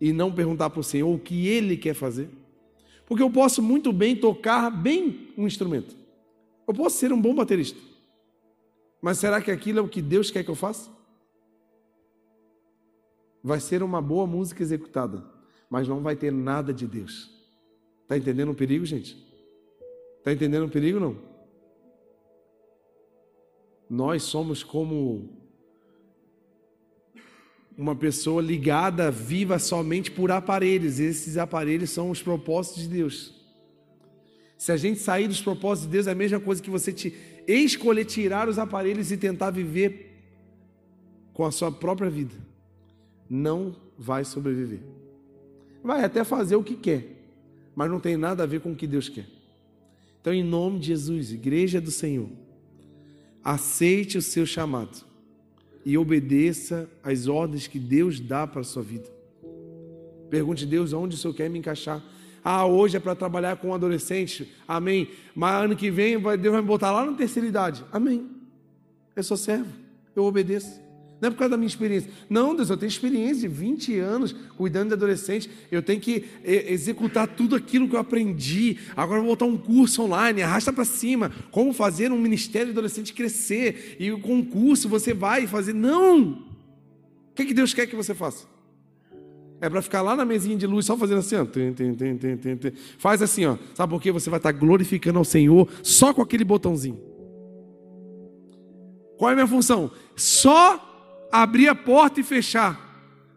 [0.00, 2.30] e não perguntar para o Senhor o que Ele quer fazer?
[3.04, 5.97] Porque eu posso muito bem tocar bem um instrumento.
[6.68, 7.80] Eu posso ser um bom baterista.
[9.00, 10.90] Mas será que aquilo é o que Deus quer que eu faça?
[13.42, 15.24] Vai ser uma boa música executada,
[15.70, 17.30] mas não vai ter nada de Deus.
[18.02, 19.16] Está entendendo o perigo, gente?
[20.18, 21.16] Está entendendo o perigo não?
[23.88, 25.38] Nós somos como
[27.78, 31.00] uma pessoa ligada, viva somente por aparelhos.
[31.00, 33.37] Esses aparelhos são os propósitos de Deus.
[34.58, 37.14] Se a gente sair dos propósitos de Deus, é a mesma coisa que você te,
[37.46, 40.06] escolher tirar os aparelhos e tentar viver
[41.32, 42.34] com a sua própria vida.
[43.30, 44.80] Não vai sobreviver.
[45.82, 47.06] Vai até fazer o que quer,
[47.74, 49.26] mas não tem nada a ver com o que Deus quer.
[50.20, 52.28] Então, em nome de Jesus, Igreja do Senhor,
[53.44, 55.06] aceite o seu chamado
[55.84, 59.08] e obedeça às ordens que Deus dá para a sua vida.
[60.28, 62.04] Pergunte a Deus onde o Senhor quer me encaixar.
[62.50, 64.50] Ah, hoje é para trabalhar com adolescente.
[64.66, 65.10] Amém.
[65.34, 67.84] Mas ano que vem Deus vai me botar lá na terceira idade.
[67.92, 68.26] Amém.
[69.14, 69.70] Eu sou servo.
[70.16, 70.80] Eu obedeço.
[71.20, 72.10] Não é por causa da minha experiência.
[72.26, 75.50] Não, Deus, eu tenho experiência de 20 anos cuidando de adolescente.
[75.70, 78.78] Eu tenho que executar tudo aquilo que eu aprendi.
[78.96, 81.30] Agora vou botar um curso online, arrasta para cima.
[81.50, 83.98] Como fazer um ministério de adolescente crescer.
[84.00, 85.74] E com um curso você vai fazer.
[85.74, 86.30] Não!
[87.30, 88.46] O que, que Deus quer que você faça?
[89.60, 91.44] É para ficar lá na mesinha de luz só fazendo assim, ó.
[91.44, 91.94] Tem, tem.
[92.96, 93.56] Faz assim, ó.
[93.74, 94.12] Sabe por quê?
[94.12, 97.00] Você vai estar glorificando ao Senhor só com aquele botãozinho.
[99.16, 99.90] Qual é a minha função?
[100.14, 102.86] Só abrir a porta e fechar.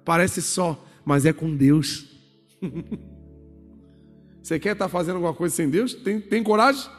[0.05, 2.07] Parece só, mas é com Deus.
[4.41, 5.93] Você quer estar fazendo alguma coisa sem Deus?
[5.93, 6.89] Tem, tem coragem?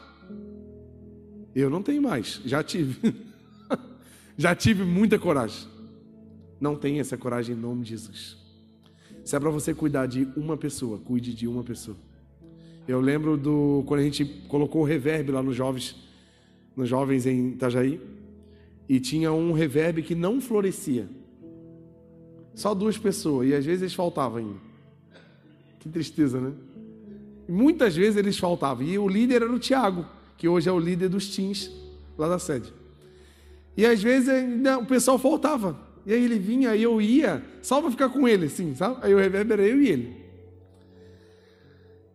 [1.55, 3.15] Eu não tenho mais, já tive.
[4.37, 5.67] já tive muita coragem.
[6.59, 8.42] Não tenha essa coragem em nome de Jesus.
[9.23, 11.97] Se é para você cuidar de uma pessoa, cuide de uma pessoa.
[12.87, 15.95] Eu lembro do quando a gente colocou o reverb lá nos jovens,
[16.75, 18.01] nos jovens em Itajaí
[18.87, 21.07] e tinha um reverb que não florescia.
[22.53, 24.59] Só duas pessoas, e às vezes eles faltavam ainda.
[25.79, 26.53] Que tristeza, né?
[27.47, 28.85] Muitas vezes eles faltavam.
[28.85, 30.05] E o líder era o Tiago,
[30.37, 31.71] que hoje é o líder dos teens
[32.17, 32.73] lá da sede.
[33.75, 35.92] E às vezes ainda, o pessoal faltava.
[36.05, 38.97] E aí ele vinha, e eu ia, só para ficar com ele, assim, sabe?
[39.01, 40.23] Aí o reverb era eu e ele.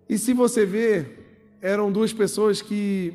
[0.09, 3.13] E se você ver, eram duas pessoas que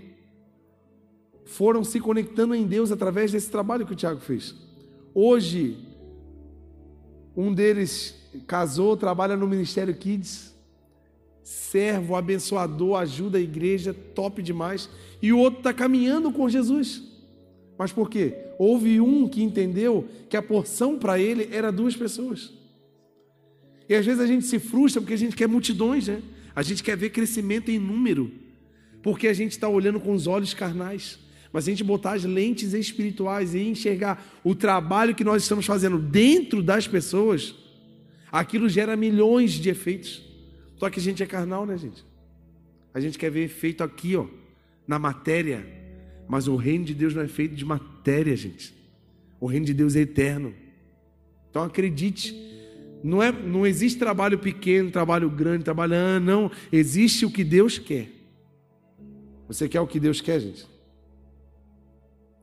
[1.45, 4.55] foram se conectando em Deus através desse trabalho que o Tiago fez.
[5.13, 5.77] Hoje,
[7.35, 8.15] um deles
[8.47, 10.53] casou, trabalha no Ministério Kids,
[11.43, 14.89] servo, abençoador, ajuda a igreja, top demais.
[15.21, 17.12] E o outro está caminhando com Jesus.
[17.77, 18.35] Mas por quê?
[18.59, 22.53] Houve um que entendeu que a porção para ele era duas pessoas.
[23.89, 26.21] E às vezes a gente se frustra porque a gente quer multidões, né?
[26.55, 28.31] A gente quer ver crescimento em número,
[29.01, 31.19] porque a gente está olhando com os olhos carnais.
[31.51, 35.99] Mas a gente botar as lentes espirituais e enxergar o trabalho que nós estamos fazendo
[35.99, 37.53] dentro das pessoas,
[38.31, 40.23] aquilo gera milhões de efeitos.
[40.77, 42.03] Só que a gente é carnal, né, gente?
[42.93, 44.25] A gente quer ver efeito aqui, ó,
[44.87, 45.82] na matéria.
[46.33, 48.73] Mas o reino de Deus não é feito de matéria, gente.
[49.39, 50.51] O reino de Deus é eterno.
[51.47, 52.33] Então acredite.
[53.03, 55.93] Não, é, não existe trabalho pequeno, trabalho grande, trabalho.
[55.93, 56.49] Ah, não.
[56.71, 58.09] Existe o que Deus quer.
[59.47, 60.65] Você quer o que Deus quer, gente?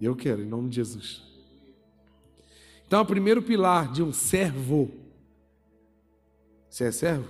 [0.01, 1.25] Eu quero, em nome de Jesus.
[2.87, 4.89] Então, o primeiro pilar de um servo.
[6.69, 7.27] Você é servo?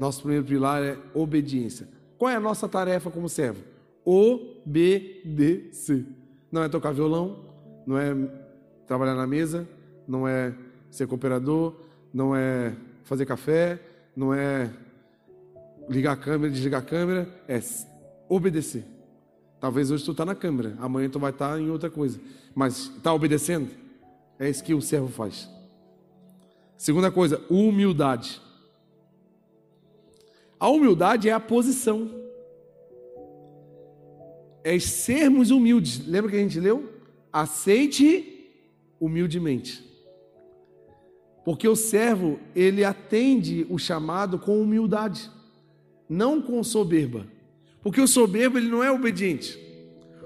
[0.00, 1.86] Nosso primeiro pilar é obediência.
[2.18, 3.73] Qual é a nossa tarefa como servo?
[4.04, 6.04] Obedecer.
[6.50, 7.44] Não é tocar violão,
[7.86, 8.14] não é
[8.86, 9.68] trabalhar na mesa,
[10.06, 10.54] não é
[10.90, 11.74] ser cooperador,
[12.12, 13.80] não é fazer café,
[14.16, 14.70] não é
[15.88, 17.60] ligar a câmera, desligar a câmera, é
[18.28, 18.84] obedecer.
[19.60, 22.20] Talvez hoje tu está na câmera, amanhã tu vai estar tá em outra coisa.
[22.54, 23.70] Mas está obedecendo?
[24.38, 25.48] É isso que o servo faz.
[26.76, 28.40] Segunda coisa, humildade.
[30.58, 32.23] A humildade é a posição.
[34.64, 36.04] É sermos humildes.
[36.06, 36.90] Lembra que a gente leu?
[37.32, 38.48] Aceite
[38.98, 39.84] humildemente.
[41.44, 45.30] Porque o servo, ele atende o chamado com humildade,
[46.08, 47.26] não com soberba.
[47.82, 49.58] Porque o soberbo ele não é obediente.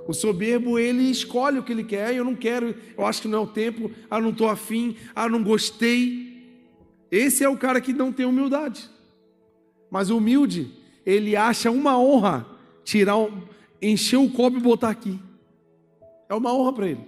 [0.06, 2.14] O soberbo ele escolhe o que ele quer.
[2.14, 3.90] Eu não quero, eu acho que não é o tempo.
[4.08, 4.96] Ah, não estou afim.
[5.14, 6.28] Ah, não gostei.
[7.10, 8.88] Esse é o cara que não tem humildade.
[9.90, 10.70] Mas o humilde,
[11.04, 12.46] ele acha uma honra
[12.84, 13.42] tirar, um,
[13.80, 15.18] encher o copo e botar aqui.
[16.28, 17.06] É uma honra para ele.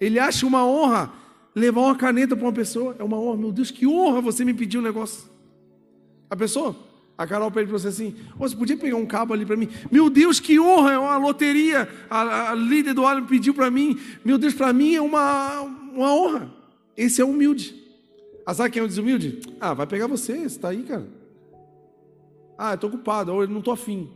[0.00, 1.12] Ele acha uma honra
[1.56, 3.38] levar uma caneta para uma pessoa é uma honra.
[3.38, 5.30] Meu Deus, que honra você me pedir um negócio.
[6.28, 6.76] A pessoa,
[7.16, 9.68] a Carol pede para você assim: você podia pegar um cabo ali para mim?
[9.90, 10.92] Meu Deus, que honra!
[10.92, 11.88] É uma loteria.
[12.10, 13.98] A, a líder do Alho pediu para mim.
[14.22, 16.52] Meu Deus, para mim é uma, uma honra.
[16.94, 17.74] Esse é humilde.
[18.44, 19.40] Ah, sabe quem é o desumilde?
[19.58, 21.08] Ah, vai pegar você, você está aí, cara.
[22.58, 24.08] Ah, eu estou ocupado, ou eu não estou afim.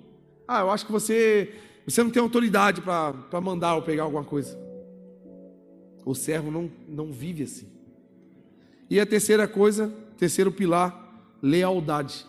[0.53, 1.55] Ah, eu acho que você,
[1.87, 4.59] você não tem autoridade para mandar ou pegar alguma coisa.
[6.05, 7.69] O servo não, não vive assim.
[8.91, 12.27] E a terceira coisa, terceiro pilar, lealdade.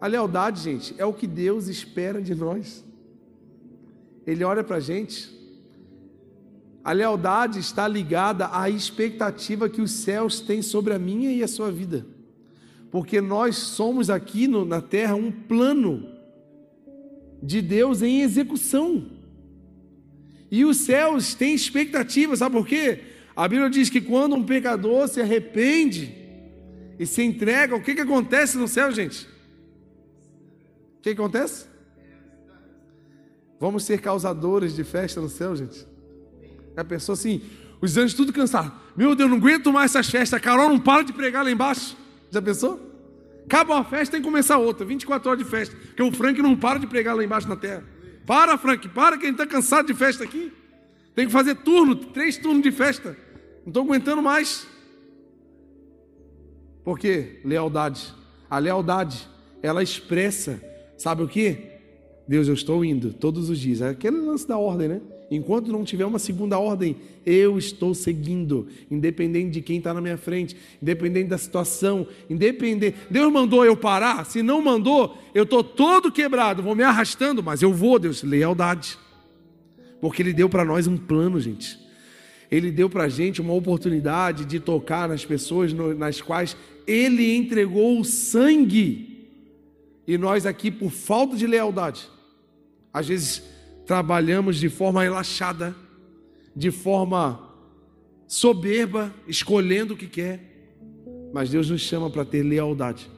[0.00, 2.84] A lealdade, gente, é o que Deus espera de nós.
[4.26, 5.30] Ele olha para a gente.
[6.82, 11.46] A lealdade está ligada à expectativa que os céus têm sobre a minha e a
[11.46, 12.04] sua vida.
[12.90, 16.17] Porque nós somos aqui no, na terra um plano
[17.42, 19.06] de Deus em execução.
[20.50, 23.00] E os céus têm expectativa, sabe por quê?
[23.36, 26.14] A Bíblia diz que quando um pecador se arrepende
[26.98, 29.24] e se entrega, o que, que acontece no céu, gente?
[30.98, 31.66] O que, que acontece?
[33.60, 35.86] Vamos ser causadores de festa no céu, gente.
[36.76, 37.42] A pessoa assim,
[37.80, 38.72] os anjos tudo cansados.
[38.96, 40.38] Meu Deus, não aguento mais essas festas.
[40.38, 41.96] A Carol não para de pregar lá embaixo.
[42.30, 42.87] Já pensou?
[43.48, 44.84] Acaba uma festa, tem que começar outra.
[44.84, 45.74] 24 horas de festa.
[45.74, 47.82] Porque o Frank não para de pregar lá embaixo na terra.
[48.26, 50.52] Para, Frank, para que a gente está cansado de festa aqui.
[51.14, 53.16] Tem que fazer turno, três turnos de festa.
[53.62, 54.66] Não estou aguentando mais.
[56.84, 57.40] Por quê?
[57.42, 58.14] Lealdade.
[58.50, 59.26] A lealdade,
[59.62, 60.62] ela expressa,
[60.98, 61.56] sabe o que?
[62.28, 63.80] Deus, eu estou indo todos os dias.
[63.80, 65.00] É aquele lance da ordem, né?
[65.30, 70.16] Enquanto não tiver uma segunda ordem, eu estou seguindo, independente de quem está na minha
[70.16, 72.96] frente, independente da situação, independente.
[73.10, 77.60] Deus mandou eu parar, se não mandou, eu estou todo quebrado, vou me arrastando, mas
[77.60, 78.98] eu vou, Deus, lealdade.
[80.00, 81.78] Porque Ele deu para nós um plano, gente.
[82.50, 86.56] Ele deu para a gente uma oportunidade de tocar nas pessoas nas quais
[86.86, 89.28] Ele entregou o sangue.
[90.06, 92.08] E nós aqui, por falta de lealdade,
[92.90, 93.42] às vezes
[93.88, 95.74] trabalhamos de forma relaxada,
[96.54, 97.40] de forma
[98.26, 100.40] soberba, escolhendo o que quer.
[101.32, 103.10] Mas Deus nos chama para ter lealdade.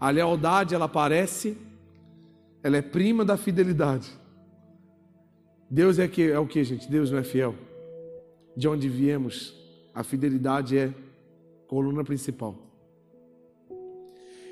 [0.00, 1.56] A lealdade, ela aparece,
[2.60, 4.10] ela é prima da fidelidade.
[5.70, 6.90] Deus é, que, é o que, gente?
[6.90, 7.54] Deus não é fiel.
[8.56, 9.54] De onde viemos,
[9.94, 10.92] a fidelidade é
[11.68, 12.58] coluna principal.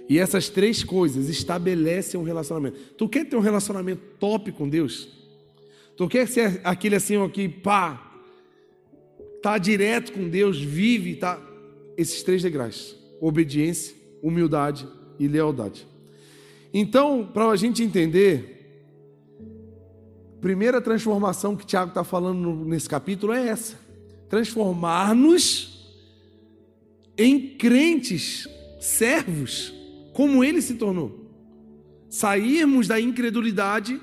[0.09, 2.79] E essas três coisas estabelecem um relacionamento.
[2.97, 5.18] Tu quer ter um relacionamento top com Deus?
[5.99, 8.01] Tu quer ser aquele assim, ó, que pá,
[9.43, 11.43] tá direto com Deus, vive, tá?
[11.97, 14.87] Esses três degraus: obediência, humildade
[15.19, 15.85] e lealdade.
[16.73, 18.81] Então, para a gente entender,
[20.41, 23.77] primeira transformação que Tiago está falando nesse capítulo é essa:
[24.29, 25.97] transformar-nos
[27.17, 28.47] em crentes,
[28.79, 29.75] servos,
[30.13, 31.27] como ele se tornou.
[32.09, 34.01] Sairmos da incredulidade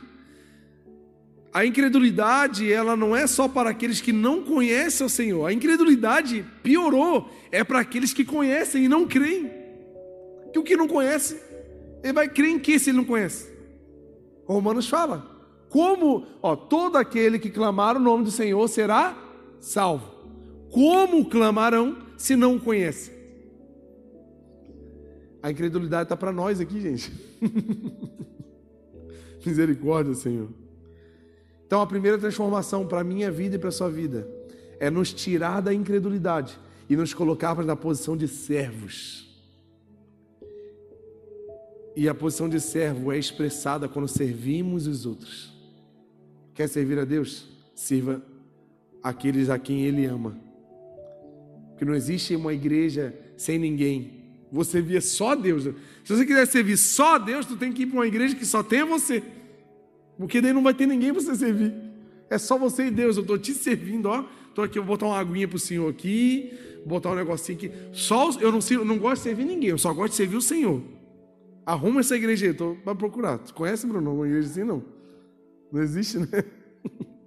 [1.56, 5.46] a incredulidade, ela não é só para aqueles que não conhecem o Senhor.
[5.46, 9.50] A incredulidade piorou, é para aqueles que conhecem e não creem.
[10.52, 11.42] Que o que não conhece,
[12.04, 13.50] ele vai crer em que se ele não conhece?
[14.46, 15.26] O Romanos fala:
[15.70, 19.18] como, ó, todo aquele que clamar o nome do Senhor será
[19.62, 20.14] salvo.
[20.70, 23.16] Como clamarão se não o conhecem?
[25.42, 27.14] A incredulidade está para nós aqui, gente.
[29.46, 30.65] Misericórdia, Senhor.
[31.66, 34.28] Então, a primeira transformação para a minha vida e para a sua vida
[34.80, 36.58] é nos tirar da incredulidade
[36.90, 39.26] e nos colocar na posição de servos.
[41.96, 45.54] E a posição de servo é expressada quando servimos os outros.
[46.54, 47.48] Quer servir a Deus?
[47.74, 48.22] Sirva
[49.02, 50.38] aqueles a quem Ele ama.
[51.70, 54.24] Porque não existe uma igreja sem ninguém.
[54.52, 55.64] Você servir só Deus.
[55.64, 58.62] Se você quiser servir só Deus, tu tem que ir para uma igreja que só
[58.62, 59.24] tenha você.
[60.18, 61.74] Porque daí não vai ter ninguém para você servir.
[62.30, 63.18] É só você e Deus.
[63.18, 64.26] Eu estou te servindo, ó.
[64.50, 66.54] Estou aqui, vou botar uma aguinha para o Senhor aqui,
[66.86, 67.72] botar um negocinho aqui.
[67.92, 70.42] Só eu não, eu não gosto de servir ninguém, eu só gosto de servir o
[70.42, 70.82] Senhor.
[71.66, 73.38] Arruma essa igreja aí, estou para procurar.
[73.40, 74.16] Tu conhece, Bruno?
[74.16, 74.82] Uma igreja assim não?
[75.70, 76.28] Não existe, né?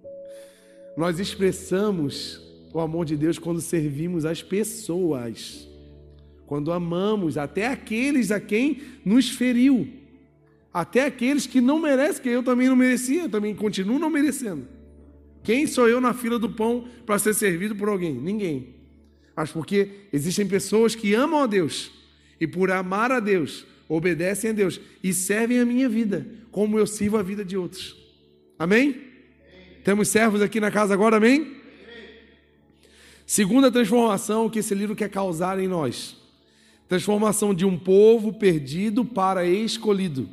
[0.96, 2.40] Nós expressamos
[2.72, 5.68] o amor de Deus quando servimos as pessoas,
[6.46, 9.86] quando amamos até aqueles a quem nos feriu.
[10.72, 14.66] Até aqueles que não merecem, que eu também não merecia, eu também continuo não merecendo.
[15.42, 18.12] Quem sou eu na fila do pão para ser servido por alguém?
[18.12, 18.74] Ninguém.
[19.34, 21.90] Mas porque existem pessoas que amam a Deus
[22.40, 26.86] e por amar a Deus, obedecem a Deus e servem a minha vida, como eu
[26.86, 27.96] sirvo a vida de outros.
[28.58, 29.00] Amém?
[29.84, 31.56] Temos servos aqui na casa agora, amém?
[33.24, 36.16] Segunda transformação que esse livro quer causar em nós:
[36.88, 40.28] transformação de um povo perdido para escolhido,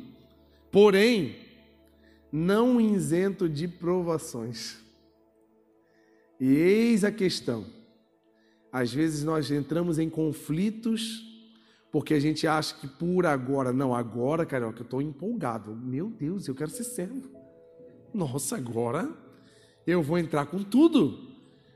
[0.76, 1.34] porém,
[2.30, 4.76] não isento de provações.
[6.38, 7.64] E eis a questão:
[8.70, 11.24] às vezes nós entramos em conflitos
[11.90, 15.74] porque a gente acha que por agora, não, agora, carioca, eu estou empolgado.
[15.74, 17.26] Meu Deus, eu quero ser servo.
[18.12, 19.10] Nossa, agora
[19.86, 21.26] eu vou entrar com tudo.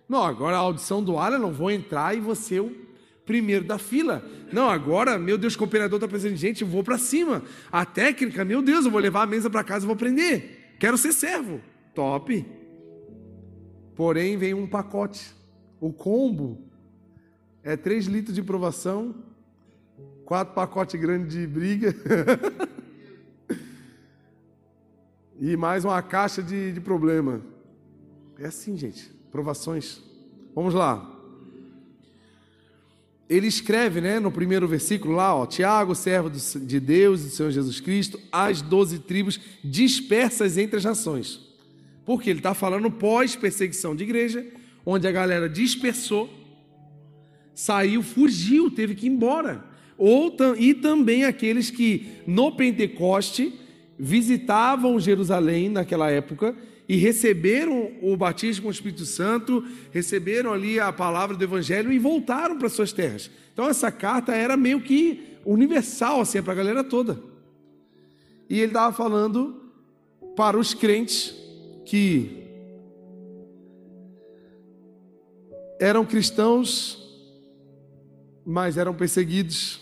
[0.07, 2.90] Não, agora a audição do ar, eu não vou entrar e você o
[3.31, 4.25] primeiro da fila.
[4.53, 7.45] Não, agora, meu Deus, o cooperador está pensando, gente, eu vou para cima.
[7.71, 10.75] A técnica, meu Deus, eu vou levar a mesa para casa e vou aprender.
[10.81, 11.61] Quero ser servo.
[11.95, 12.45] Top.
[13.95, 15.33] Porém, vem um pacote.
[15.81, 16.61] O combo
[17.63, 19.15] é 3 litros de provação,
[20.25, 21.95] quatro pacotes grandes de briga
[25.39, 27.43] e mais uma caixa de, de problema.
[28.41, 29.09] É assim, gente.
[29.31, 30.03] Provações.
[30.53, 31.20] Vamos lá.
[33.31, 37.53] Ele escreve, né, no primeiro versículo lá, ó, Tiago, servo de Deus e do Senhor
[37.53, 41.39] Jesus Cristo, as doze tribos dispersas entre as nações.
[42.05, 44.45] Porque ele está falando pós-perseguição de igreja,
[44.85, 46.29] onde a galera dispersou,
[47.55, 49.65] saiu, fugiu, teve que ir embora.
[49.97, 53.55] Ou, e também aqueles que no Pentecoste
[53.97, 56.57] visitavam Jerusalém naquela época
[56.91, 62.01] e receberam o batismo com o Espírito Santo, receberam ali a palavra do Evangelho e
[62.01, 63.31] voltaram para suas terras.
[63.53, 67.23] Então essa carta era meio que universal assim para a galera toda.
[68.49, 69.71] E ele estava falando
[70.35, 71.33] para os crentes
[71.87, 72.43] que
[75.79, 76.99] eram cristãos,
[78.45, 79.79] mas eram perseguidos,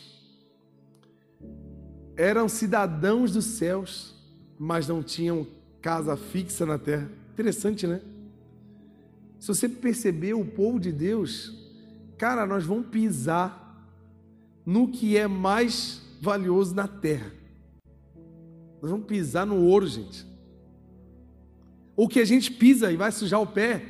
[2.18, 4.14] eram cidadãos dos céus,
[4.58, 5.46] mas não tinham
[5.88, 7.10] casa fixa na terra.
[7.32, 8.02] Interessante, né?
[9.40, 11.54] Se você perceber o povo de Deus,
[12.18, 13.90] cara, nós vamos pisar
[14.66, 17.32] no que é mais valioso na terra.
[18.82, 20.26] Nós vamos pisar no ouro, gente.
[21.96, 23.82] O que a gente pisa e vai sujar o pé.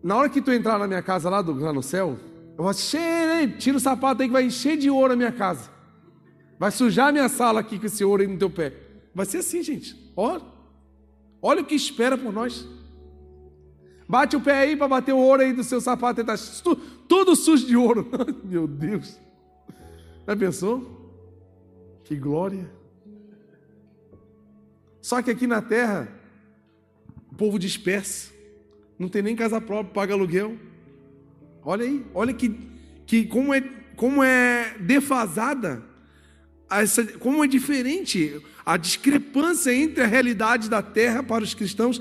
[0.00, 2.16] Na hora que tu entrar na minha casa lá, do, lá no céu,
[2.56, 2.98] eu vou assim,
[3.58, 5.68] tira o sapato aí que vai encher de ouro a minha casa.
[6.56, 8.72] Vai sujar a minha sala aqui com esse ouro aí no teu pé.
[9.12, 10.12] Vai ser assim, gente.
[10.16, 10.53] Olha.
[11.46, 12.66] Olha o que espera por nós.
[14.08, 16.22] Bate o pé aí para bater o ouro aí do seu sapato.
[16.22, 16.36] Está
[17.06, 18.08] tudo sujo de ouro.
[18.42, 19.20] Meu Deus.
[20.26, 21.12] Já pensou?
[22.02, 22.72] Que glória.
[25.02, 26.08] Só que aqui na terra,
[27.30, 28.32] o povo dispersa.
[28.98, 30.56] Não tem nem casa própria, paga aluguel.
[31.62, 32.58] Olha aí, olha que,
[33.04, 33.60] que como, é,
[33.96, 35.84] como é defasada,
[36.82, 42.00] essa, como é diferente a discrepância entre a realidade da terra para os cristãos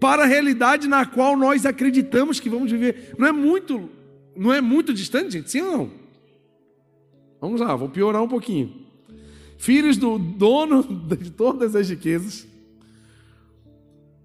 [0.00, 3.14] para a realidade na qual nós acreditamos que vamos viver.
[3.18, 3.88] Não é muito,
[4.36, 5.50] não é muito distante, gente?
[5.50, 5.90] Sim ou não?
[7.40, 8.84] Vamos lá, vou piorar um pouquinho.
[9.58, 10.82] Filhos do dono
[11.16, 12.46] de todas as riquezas,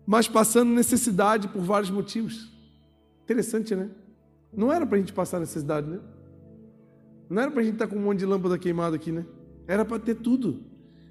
[0.05, 2.49] mas passando necessidade por vários motivos.
[3.23, 3.89] Interessante, né?
[4.51, 5.99] Não era para a gente passar necessidade, né?
[7.29, 9.25] Não era para a gente estar tá com um monte de lâmpada queimada aqui, né?
[9.70, 10.63] Era para ter tudo.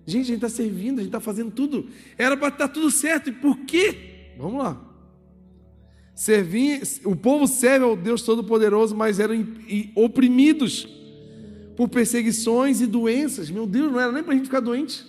[0.05, 1.87] Gente, a gente está servindo, a gente está fazendo tudo.
[2.19, 3.31] Era para estar tá tudo certo.
[3.31, 4.35] E por quê?
[4.37, 4.85] Vamos lá.
[6.13, 9.47] Servir, o povo serve ao Deus Todo-Poderoso, mas eram
[9.95, 10.89] oprimidos
[11.77, 13.49] por perseguições e doenças.
[13.49, 15.07] Meu Deus, não era nem para a gente ficar doente.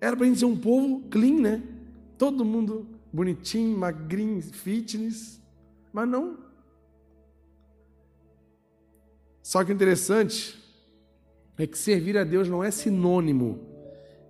[0.00, 1.62] Era para a gente ser um povo clean, né?
[2.16, 5.38] Todo mundo bonitinho, magrinho, fitness.
[5.92, 6.38] Mas não.
[9.42, 10.57] Só que interessante
[11.58, 13.60] é que servir a Deus não é sinônimo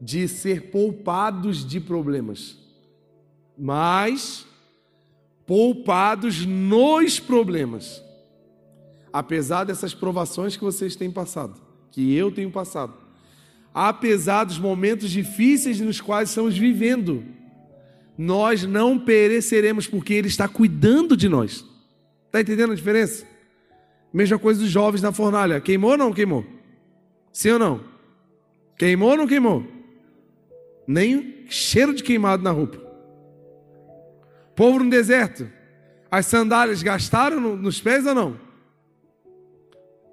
[0.01, 2.57] de ser poupados de problemas,
[3.57, 4.47] mas
[5.47, 8.03] poupados nos problemas.
[9.12, 11.61] Apesar dessas provações que vocês têm passado,
[11.91, 12.95] que eu tenho passado,
[13.74, 17.24] apesar dos momentos difíceis nos quais estamos vivendo,
[18.16, 21.64] nós não pereceremos porque Ele está cuidando de nós.
[22.26, 23.26] Está entendendo a diferença?
[24.12, 25.61] Mesma coisa dos jovens na fornalha.
[25.61, 26.58] Queimou ou não queimou?
[27.39, 27.80] Sim ou não?
[28.76, 29.64] Queimou ou não queimou?
[30.89, 32.78] Nem cheiro de queimado na roupa.
[34.57, 35.49] Povo no deserto.
[36.11, 38.41] As sandálias gastaram nos pés ou não?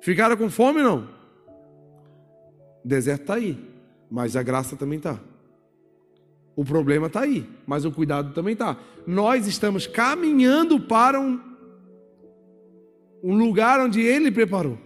[0.01, 1.09] Ficaram com fome ou não?
[2.83, 3.57] O deserto está aí,
[4.07, 5.19] mas a graça também está.
[6.55, 8.77] O problema está aí, mas o cuidado também está.
[9.07, 11.41] Nós estamos caminhando para um,
[13.23, 14.84] um lugar onde Ele preparou.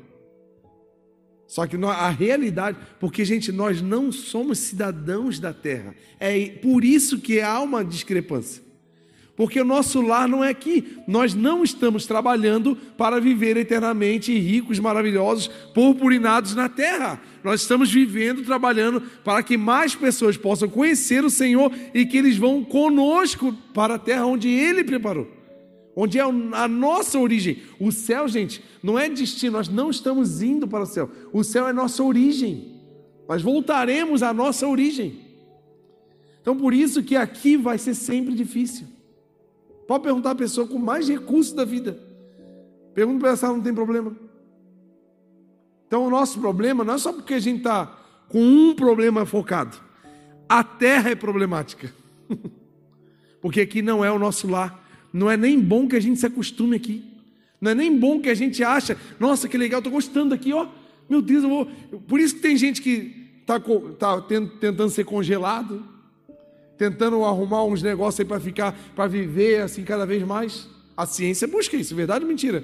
[1.49, 5.95] Só que a realidade, porque, gente, nós não somos cidadãos da terra.
[6.19, 8.61] É por isso que há uma discrepância.
[9.35, 10.99] Porque o nosso lar não é aqui.
[11.07, 17.19] Nós não estamos trabalhando para viver eternamente ricos, maravilhosos, purpurinados na terra.
[17.43, 22.37] Nós estamos vivendo, trabalhando para que mais pessoas possam conhecer o Senhor e que eles
[22.37, 25.38] vão conosco para a terra onde Ele preparou.
[26.01, 27.61] Onde é a nossa origem.
[27.77, 31.09] O céu, gente, não é destino, nós não estamos indo para o céu.
[31.33, 32.79] O céu é nossa origem.
[33.27, 35.19] Nós voltaremos à nossa origem.
[36.41, 38.87] Então, por isso que aqui vai ser sempre difícil.
[39.85, 41.99] Pode perguntar a pessoa com mais recursos da vida.
[42.93, 44.15] Pergunta para ela não tem problema.
[45.85, 47.87] Então o nosso problema não é só porque a gente está
[48.29, 49.75] com um problema focado.
[50.47, 51.93] A terra é problemática.
[53.41, 54.87] porque aqui não é o nosso lar.
[55.11, 57.03] Não é nem bom que a gente se acostume aqui.
[57.59, 60.67] Não é nem bom que a gente acha, nossa, que legal, estou gostando aqui, ó.
[61.09, 61.65] Meu Deus, eu vou.
[62.07, 63.59] Por isso que tem gente que está
[63.97, 65.83] tá tentando ser congelado
[66.79, 70.65] tentando arrumar uns negócios aí para ficar, para viver assim cada vez mais.
[70.95, 72.63] A ciência busca isso, verdade ou mentira?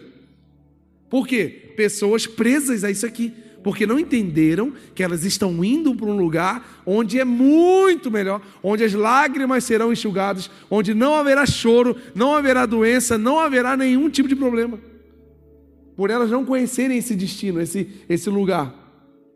[1.09, 1.73] Por quê?
[1.75, 3.33] Pessoas presas a isso aqui,
[3.65, 8.83] porque não entenderam que elas estão indo para um lugar onde é muito melhor, onde
[8.83, 14.29] as lágrimas serão enxugadas, onde não haverá choro, não haverá doença, não haverá nenhum tipo
[14.29, 14.77] de problema.
[15.95, 18.71] Por elas não conhecerem esse destino, esse, esse lugar.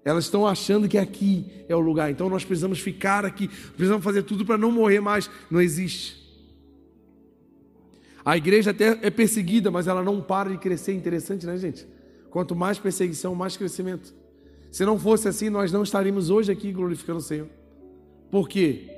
[0.06, 4.22] Elas estão achando que aqui é o lugar, então nós precisamos ficar aqui, precisamos fazer
[4.22, 5.28] tudo para não morrer mais.
[5.50, 6.20] Não existe.
[8.24, 10.94] A igreja até é perseguida, mas ela não para de crescer.
[10.94, 11.88] Interessante, né, gente?
[12.30, 14.19] Quanto mais perseguição, mais crescimento.
[14.72, 17.48] Se não fosse assim, nós não estaríamos hoje aqui glorificando o Senhor.
[18.30, 18.90] Por quê?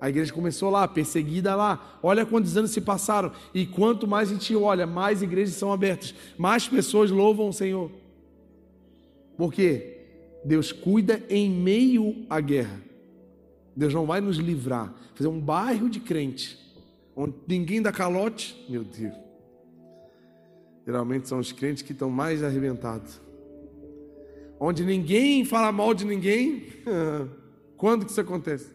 [0.00, 1.98] A igreja começou lá, perseguida lá.
[2.02, 3.32] Olha quantos anos se passaram.
[3.54, 7.90] E quanto mais a gente olha, mais igrejas são abertas, mais pessoas louvam o Senhor.
[9.36, 9.98] Por quê?
[10.44, 12.80] Deus cuida em meio à guerra.
[13.74, 14.92] Deus não vai nos livrar.
[15.14, 16.58] Fazer um bairro de crente,
[17.16, 19.14] onde ninguém dá calote, meu Deus.
[20.84, 23.20] Geralmente são os crentes que estão mais arrebentados.
[24.66, 26.62] Onde ninguém fala mal de ninguém.
[27.76, 28.68] Quando que isso acontece?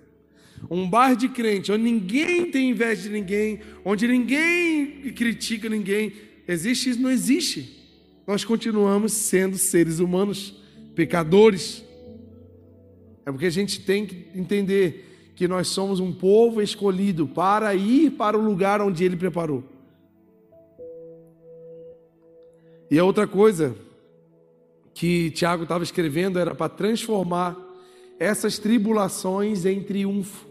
[0.70, 6.14] Um bairro de crente, onde ninguém tem inveja de ninguém, onde ninguém critica ninguém.
[6.48, 7.02] Existe isso?
[7.02, 7.76] Não existe.
[8.28, 10.62] Nós continuamos sendo seres humanos
[10.94, 11.84] pecadores.
[13.26, 18.12] É porque a gente tem que entender que nós somos um povo escolhido para ir
[18.12, 19.64] para o lugar onde Ele preparou.
[22.92, 23.76] E a outra coisa
[25.00, 27.58] que Tiago estava escrevendo era para transformar
[28.20, 30.46] essas tribulações em triunfo.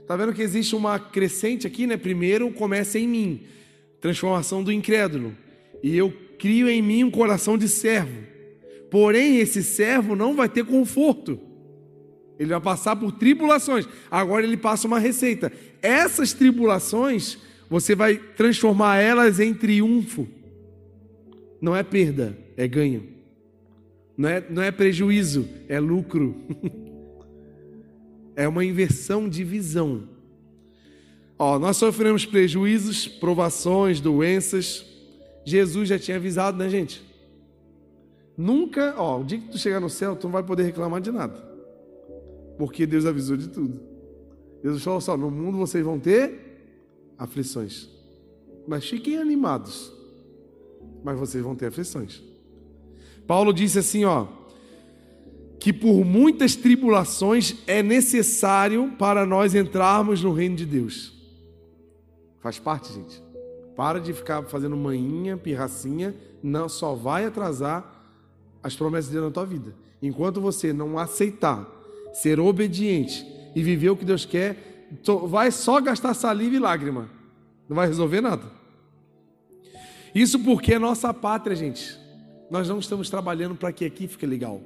[0.00, 1.98] Está vendo que existe uma crescente aqui, né?
[1.98, 3.42] Primeiro começa em mim,
[4.00, 5.36] transformação do incrédulo.
[5.82, 8.18] E eu crio em mim um coração de servo.
[8.90, 11.38] Porém, esse servo não vai ter conforto.
[12.38, 13.86] Ele vai passar por tribulações.
[14.10, 15.52] Agora ele passa uma receita.
[15.82, 17.36] Essas tribulações,
[17.68, 20.26] você vai transformar elas em triunfo.
[21.60, 23.17] Não é perda, é ganho.
[24.18, 26.34] Não é, não é prejuízo, é lucro.
[28.34, 30.08] é uma inversão de visão.
[31.38, 34.84] Ó, nós sofremos prejuízos, provações, doenças.
[35.44, 37.00] Jesus já tinha avisado, né, gente?
[38.36, 41.12] Nunca, ó, o dia que tu chegar no céu, tu não vai poder reclamar de
[41.12, 41.40] nada.
[42.58, 43.80] Porque Deus avisou de tudo.
[44.60, 47.88] Deus falou só, no mundo vocês vão ter aflições.
[48.66, 49.92] Mas fiquem animados.
[51.04, 52.20] Mas vocês vão ter aflições.
[53.28, 54.26] Paulo disse assim, ó,
[55.60, 61.12] que por muitas tribulações é necessário para nós entrarmos no reino de Deus.
[62.40, 63.22] Faz parte, gente.
[63.76, 68.02] Para de ficar fazendo manhinha, pirracinha, não só vai atrasar
[68.62, 69.74] as promessas de Deus na tua vida.
[70.00, 71.68] Enquanto você não aceitar,
[72.14, 74.88] ser obediente e viver o que Deus quer,
[75.28, 77.10] vai só gastar saliva e lágrima.
[77.68, 78.50] Não vai resolver nada.
[80.14, 82.07] Isso porque é nossa pátria, gente.
[82.50, 84.60] Nós não estamos trabalhando para que aqui fique legal.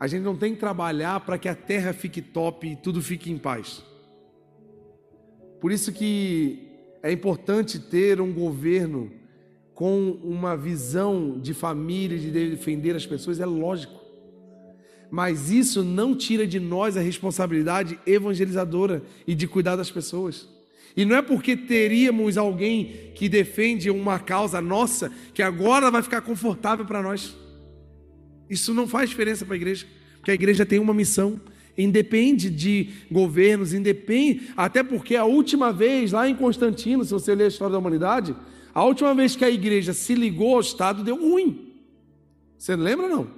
[0.00, 3.30] A gente não tem que trabalhar para que a terra fique top e tudo fique
[3.30, 3.84] em paz.
[5.60, 6.58] Por isso que
[7.02, 9.12] é importante ter um governo
[9.74, 14.00] com uma visão de família, de defender as pessoas, é lógico.
[15.10, 20.48] Mas isso não tira de nós a responsabilidade evangelizadora e de cuidar das pessoas.
[20.96, 26.20] E não é porque teríamos alguém que defende uma causa nossa que agora vai ficar
[26.20, 27.34] confortável para nós.
[28.48, 29.86] Isso não faz diferença para a igreja,
[30.16, 31.40] porque a igreja tem uma missão,
[31.76, 37.44] independe de governos, independe, até porque a última vez lá em Constantino, se você ler
[37.44, 38.36] a história da humanidade,
[38.74, 41.72] a última vez que a igreja se ligou ao Estado deu ruim.
[42.58, 43.28] Você lembra não?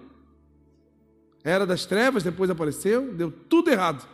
[1.43, 4.09] Era das trevas, depois apareceu, deu tudo errado.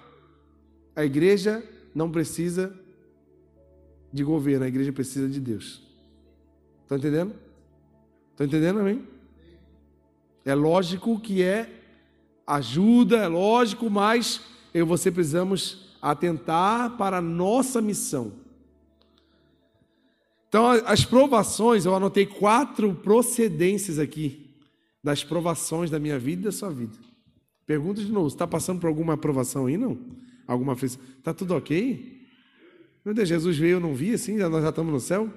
[0.95, 1.63] A igreja
[1.95, 2.79] não precisa
[4.13, 5.83] de governo, a igreja precisa de Deus.
[6.83, 7.35] Estão entendendo?
[8.31, 9.07] Estão entendendo, amém?
[10.45, 11.69] É lógico que é
[12.47, 14.41] ajuda, é lógico, mas
[14.75, 18.33] eu e você precisamos atentar para a nossa missão.
[20.49, 24.51] Então, as provações, eu anotei quatro procedências aqui
[25.03, 26.99] das provações da minha vida e da sua vida.
[27.65, 29.97] Pergunta de novo, está passando por alguma aprovação aí, não?
[30.49, 30.99] Alguma vez?
[31.19, 32.20] Está tudo ok?
[33.05, 35.29] Meu Deus, Jesus veio, eu não vi assim, nós já estamos no céu?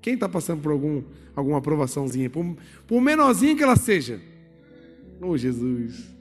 [0.00, 1.02] Quem está passando por algum,
[1.36, 2.28] alguma aprovaçãozinha?
[2.28, 2.56] Por,
[2.86, 4.20] por menorzinha que ela seja.
[5.20, 6.12] Oh, Jesus.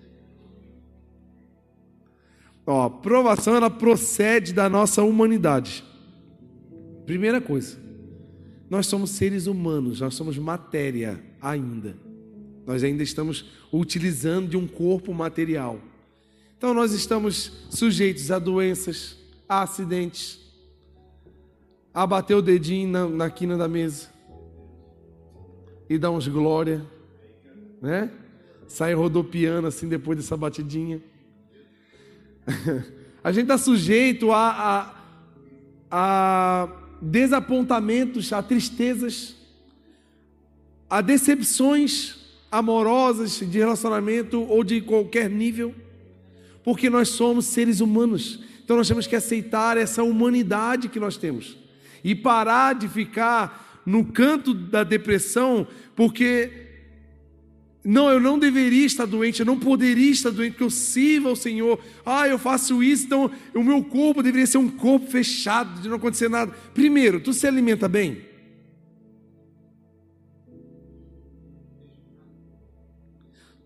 [2.66, 5.84] Ó, provação ela procede da nossa humanidade.
[7.06, 7.78] Primeira coisa,
[8.70, 11.98] nós somos seres humanos, nós somos matéria ainda.
[12.66, 15.82] Nós ainda estamos utilizando de um corpo material.
[16.58, 19.18] Então nós estamos sujeitos a doenças,
[19.50, 20.40] a acidentes,
[21.94, 24.10] a bater o dedinho na, na quina da mesa
[25.90, 26.86] e dar uns glória,
[27.82, 28.10] né?
[28.66, 31.02] Sai rodopiando assim depois dessa batidinha.
[33.22, 34.96] a gente está sujeito a,
[35.92, 36.70] a, a
[37.02, 39.36] desapontamentos, a tristezas,
[40.90, 45.76] a decepções amorosas de relacionamento ou de qualquer nível,
[46.64, 48.42] porque nós somos seres humanos.
[48.64, 51.61] Então nós temos que aceitar essa humanidade que nós temos
[52.04, 56.70] e parar de ficar no canto da depressão, porque
[57.84, 61.36] não, eu não deveria estar doente, eu não poderia estar doente, porque eu sirvo ao
[61.36, 61.80] Senhor.
[62.06, 65.96] Ah, eu faço isso, então o meu corpo deveria ser um corpo fechado, de não
[65.96, 66.52] acontecer nada.
[66.74, 68.30] Primeiro, tu se alimenta bem?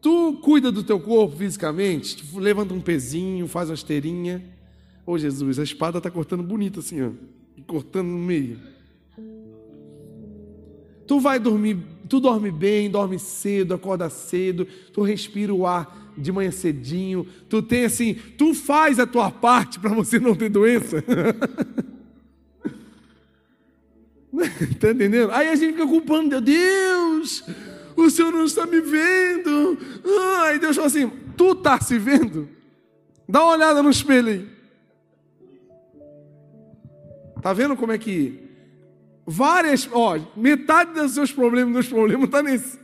[0.01, 4.41] Tu cuida do teu corpo fisicamente, tipo, levanta um pezinho, faz uma esteirinha.
[5.05, 7.09] Ô oh, Jesus, a espada está cortando bonito assim, ó,
[7.67, 8.59] cortando no meio.
[11.07, 11.77] Tu vai dormir,
[12.09, 17.61] tu dorme bem, dorme cedo, acorda cedo, tu respira o ar de manhã cedinho, tu
[17.61, 21.03] tem assim, tu faz a tua parte para você não ter doença.
[24.71, 25.31] Está entendendo?
[25.31, 27.43] Aí a gente fica culpando Deus, Deus,
[27.95, 29.77] o Senhor não está me vendo.
[30.39, 32.49] Ai, Deus fala assim: tu está se vendo?
[33.27, 34.54] Dá uma olhada no espelho aí.
[37.45, 38.41] Tá vendo como é que
[39.23, 42.79] várias, ó, metade dos seus problemas, dos problemas está nesse.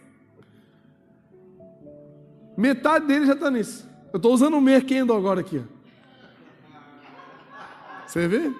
[2.55, 3.89] Metade dele já está nisso.
[4.14, 5.64] Eu estou usando o Merkendo agora aqui.
[8.05, 8.51] Você vê?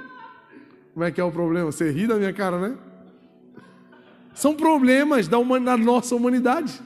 [0.91, 1.72] Como é que é o problema?
[1.72, 2.76] Você ri da minha cara, né?
[4.34, 6.82] São problemas da, da nossa humanidade.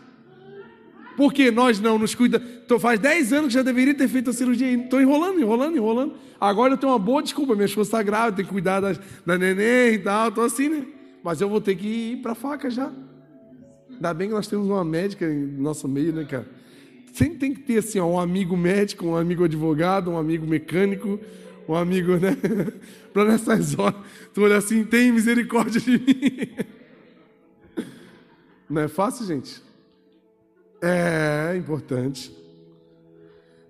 [1.15, 2.41] Porque nós não nos cuida.
[2.65, 4.73] Então, faz 10 anos que já deveria ter feito a cirurgia.
[4.73, 6.13] Estou enrolando, enrolando, enrolando.
[6.39, 7.55] Agora eu tenho uma boa desculpa.
[7.55, 8.93] Minha esposa está grávida, tenho que cuidar da,
[9.25, 10.29] da neném e tal.
[10.29, 10.85] Estou assim, né?
[11.23, 12.91] Mas eu vou ter que ir para a faca já.
[13.89, 16.45] Ainda bem que nós temos uma médica em nosso meio, né, cara?
[17.13, 21.19] Sempre tem que ter assim, ó, um amigo médico, um amigo advogado, um amigo mecânico,
[21.67, 22.37] um amigo, né?
[23.13, 23.95] para nessas horas,
[24.33, 26.49] tu olha assim, tem misericórdia de mim.
[28.69, 29.64] Não é fácil, gente?
[30.87, 32.31] É importante.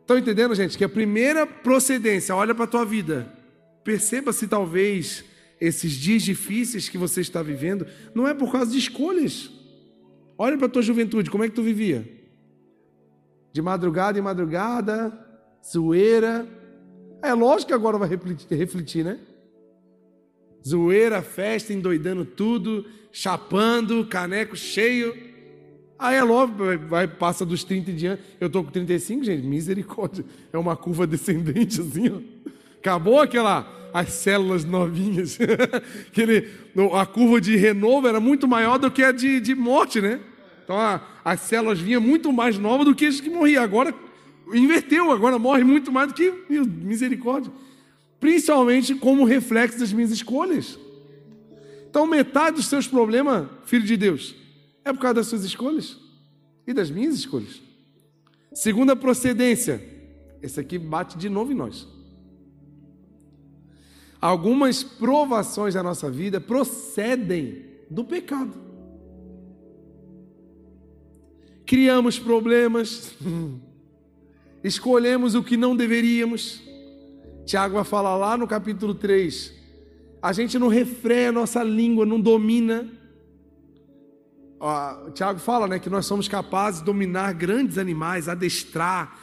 [0.01, 0.77] Estão entendendo, gente?
[0.77, 3.31] Que a primeira procedência, olha para a tua vida.
[3.83, 5.23] Perceba se talvez
[5.59, 9.49] esses dias difíceis que você está vivendo não é por causa de escolhas.
[10.37, 12.15] Olha para a tua juventude, como é que tu vivia?
[13.55, 15.17] de madrugada em madrugada,
[15.65, 16.45] zoeira.
[17.21, 19.17] É lógico que agora vai refletir, refletir, né?
[20.67, 25.15] Zoeira, festa, endoidando tudo, chapando, caneco cheio.
[25.97, 28.23] Aí é lógico, vai, passa dos 30 em diante.
[28.39, 30.25] Eu tô com 35, gente, misericórdia.
[30.51, 32.19] É uma curva descendente assim, ó.
[32.77, 35.39] Acabou aquela as células novinhas.
[36.09, 36.49] Aquele,
[36.93, 40.19] a curva de renovo era muito maior do que a de, de morte, né?
[40.65, 43.63] Então a, as células vinham muito mais novas do que as que morriam.
[43.63, 43.95] Agora
[44.53, 47.49] inverteu, agora morre muito mais do que misericórdia.
[48.19, 50.77] Principalmente como reflexo das minhas escolhas.
[51.89, 54.35] Então metade dos seus problemas, filho de Deus,
[54.85, 55.97] é por causa das suas escolhas
[56.65, 57.61] e das minhas escolhas.
[58.53, 59.83] Segunda procedência,
[60.41, 61.87] esse aqui bate de novo em nós.
[64.21, 68.65] Algumas provações da nossa vida procedem do pecado
[71.65, 73.15] criamos problemas,
[74.63, 76.61] escolhemos o que não deveríamos.
[77.45, 79.53] Tiago vai falar lá no capítulo 3.
[80.21, 82.87] A gente não refreia a nossa língua, não domina.
[84.67, 89.15] Ó, Tiago fala né, que nós somos capazes de dominar grandes animais, adestrar,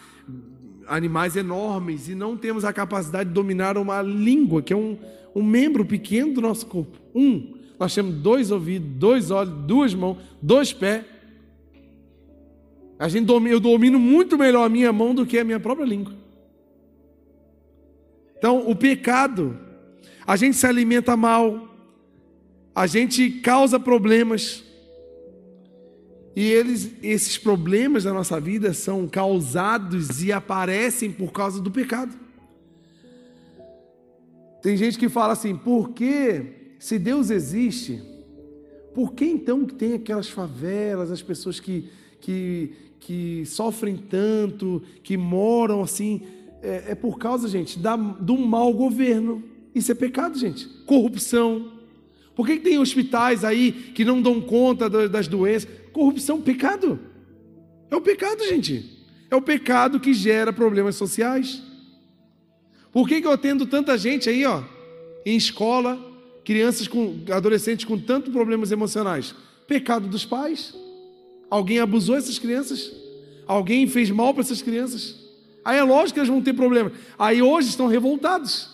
[0.87, 4.97] animais enormes e não temos a capacidade de dominar uma língua, que é um,
[5.35, 6.97] um membro pequeno do nosso corpo.
[7.13, 7.55] Um.
[7.77, 11.05] Nós temos dois ouvidos, dois olhos, duas mãos, dois pés.
[12.97, 16.15] A gente eu domino muito melhor a minha mão do que a minha própria língua.
[18.39, 19.59] Então, o pecado,
[20.25, 21.69] a gente se alimenta mal,
[22.73, 24.71] a gente causa problemas.
[26.35, 32.15] E eles, esses problemas da nossa vida são causados e aparecem por causa do pecado.
[34.63, 38.03] Tem gente que fala assim: por que, se Deus existe,
[38.95, 45.17] por que então que tem aquelas favelas, as pessoas que, que, que sofrem tanto, que
[45.17, 46.23] moram assim?
[46.63, 49.43] É, é por causa, gente, da, do mau governo.
[49.75, 50.67] Isso é pecado, gente.
[50.87, 51.82] Corrupção.
[52.35, 55.69] Por que, que tem hospitais aí que não dão conta das doenças?
[55.93, 56.99] Corrupção, pecado.
[57.91, 59.05] É o pecado, gente.
[59.31, 61.63] É o pecado que gera problemas sociais.
[62.91, 64.63] Por que, que eu atendo tanta gente aí, ó,
[65.25, 65.99] em escola,
[66.45, 69.35] crianças com adolescentes com tantos problemas emocionais?
[69.67, 70.75] Pecado dos pais.
[71.51, 72.93] Alguém abusou essas crianças?
[73.47, 75.17] Alguém fez mal para essas crianças?
[75.65, 76.93] Aí é lógico que elas vão ter problemas.
[77.19, 78.72] Aí hoje estão revoltados.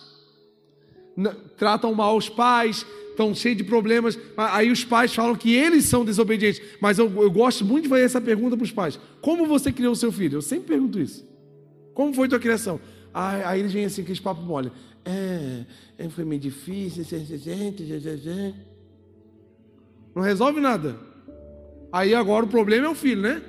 [1.57, 4.17] Tratam mal os pais, estão cheios de problemas.
[4.37, 6.61] Aí os pais falam que eles são desobedientes.
[6.79, 9.93] Mas eu, eu gosto muito de fazer essa pergunta para os pais: Como você criou
[9.93, 10.37] o seu filho?
[10.37, 11.27] Eu sempre pergunto isso.
[11.93, 12.79] Como foi tua criação?
[13.13, 14.71] Aí, aí eles vêm assim, aqueles papo mole.
[15.03, 15.65] É,
[15.97, 17.03] é, foi meio difícil.
[20.15, 20.97] Não resolve nada.
[21.91, 23.41] Aí agora o problema é o filho, né?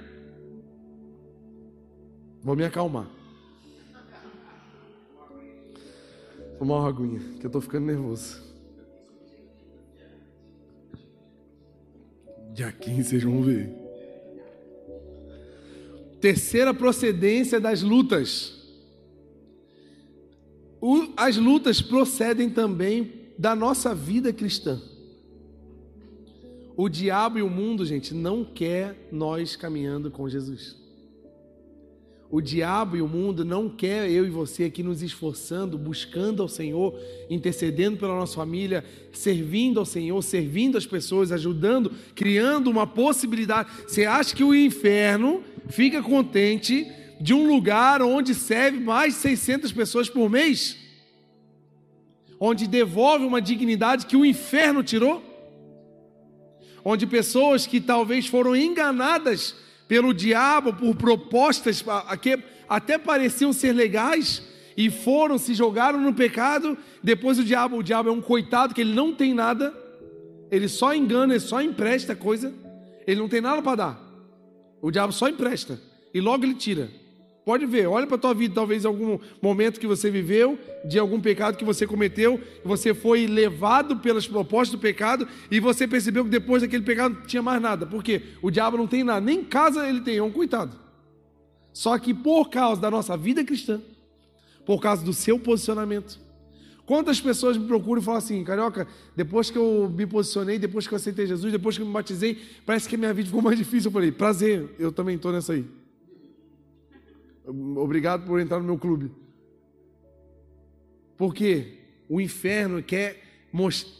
[2.42, 3.19] Vou me acalmar.
[6.60, 8.38] Tomar uma aguinha, que eu estou ficando nervoso.
[12.52, 13.72] Dia 15 vocês vão ver.
[16.20, 18.60] Terceira procedência das lutas.
[20.82, 24.78] O, as lutas procedem também da nossa vida cristã.
[26.76, 30.76] O diabo e o mundo, gente, não quer nós caminhando com Jesus.
[32.30, 36.48] O diabo e o mundo não quer eu e você aqui nos esforçando, buscando ao
[36.48, 36.96] Senhor,
[37.28, 43.68] intercedendo pela nossa família, servindo ao Senhor, servindo as pessoas, ajudando, criando uma possibilidade.
[43.84, 46.86] Você acha que o inferno fica contente
[47.20, 50.76] de um lugar onde serve mais de 600 pessoas por mês?
[52.38, 55.20] Onde devolve uma dignidade que o inferno tirou?
[56.84, 59.56] Onde pessoas que talvez foram enganadas
[59.90, 61.84] pelo diabo por propostas
[62.22, 62.38] que
[62.68, 64.40] até pareciam ser legais
[64.76, 66.78] e foram, se jogaram no pecado.
[67.02, 69.74] Depois o diabo, o diabo é um coitado que ele não tem nada,
[70.48, 72.54] ele só engana, ele só empresta coisa,
[73.04, 74.00] ele não tem nada para dar.
[74.80, 75.80] O diabo só empresta
[76.14, 76.88] e logo ele tira.
[77.44, 81.20] Pode ver, olha para a tua vida, talvez algum momento que você viveu, de algum
[81.20, 86.30] pecado que você cometeu, você foi levado pelas propostas do pecado e você percebeu que
[86.30, 87.86] depois daquele pecado não tinha mais nada.
[87.86, 88.22] Por quê?
[88.42, 90.78] O diabo não tem nada, nem casa ele tem, é um coitado.
[91.72, 93.80] Só que por causa da nossa vida cristã,
[94.66, 96.20] por causa do seu posicionamento,
[96.90, 98.84] Quantas pessoas me procuram e falam assim, Carioca,
[99.14, 102.36] depois que eu me posicionei, depois que eu aceitei Jesus, depois que eu me batizei,
[102.66, 103.90] parece que a minha vida ficou mais difícil.
[103.90, 105.64] Eu falei, prazer, eu também estou nessa aí.
[107.76, 109.10] Obrigado por entrar no meu clube.
[111.16, 111.78] Porque
[112.08, 113.22] o inferno quer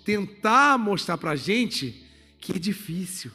[0.05, 2.07] tentar mostrar para a gente
[2.39, 3.31] que é difícil.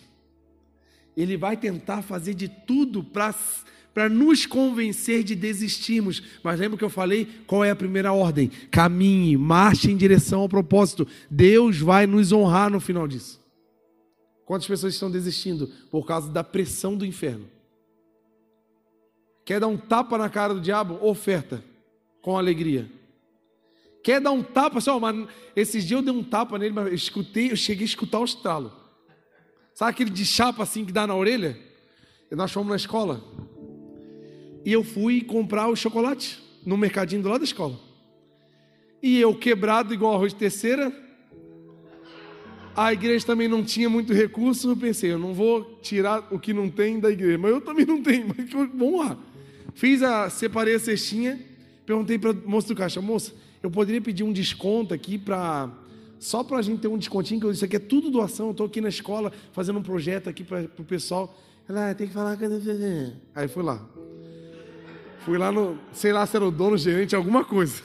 [1.16, 6.24] Ele vai tentar fazer de tudo para nos convencer de desistirmos.
[6.44, 7.28] Mas lembra que eu falei?
[7.46, 8.50] Qual é a primeira ordem?
[8.72, 11.08] Caminhe, marche em direção ao propósito.
[11.30, 13.40] Deus vai nos honrar no final disso.
[14.46, 17.55] Quantas pessoas estão desistindo por causa da pressão do inferno?
[19.46, 20.98] Quer dar um tapa na cara do diabo?
[21.02, 21.64] Oferta,
[22.22, 22.92] com alegria.
[24.04, 26.94] Quer dar um tapa, só, mas esses dias eu dei um tapa nele, mas eu
[26.94, 28.74] escutei, eu cheguei a escutar o estralo.
[29.74, 31.58] Sabe aquele de chapa assim que dá na orelha?
[32.32, 33.24] Nós fomos na escola.
[34.66, 37.80] E eu fui comprar o chocolate no mercadinho do lado da escola.
[39.02, 40.92] E eu quebrado igual arroz de terceira.
[42.76, 44.72] A igreja também não tinha muito recurso.
[44.72, 47.38] Eu pensei, eu não vou tirar o que não tem da igreja.
[47.38, 48.28] Mas eu também não tenho.
[48.28, 49.18] Mas vamos lá.
[49.76, 51.40] Fiz a, separei a cestinha,
[51.86, 55.70] perguntei para o moço do caixa, moça, eu poderia pedir um desconto aqui para
[56.18, 58.66] só para a gente ter um descontinho, que isso aqui é tudo doação, eu estou
[58.66, 61.38] aqui na escola fazendo um projeto aqui para o pessoal.
[61.68, 62.46] Ela, ah, tem que falar com
[63.36, 63.82] Aí fui lá.
[65.20, 67.82] Fui lá no, sei lá se era o dono, gerente, alguma coisa.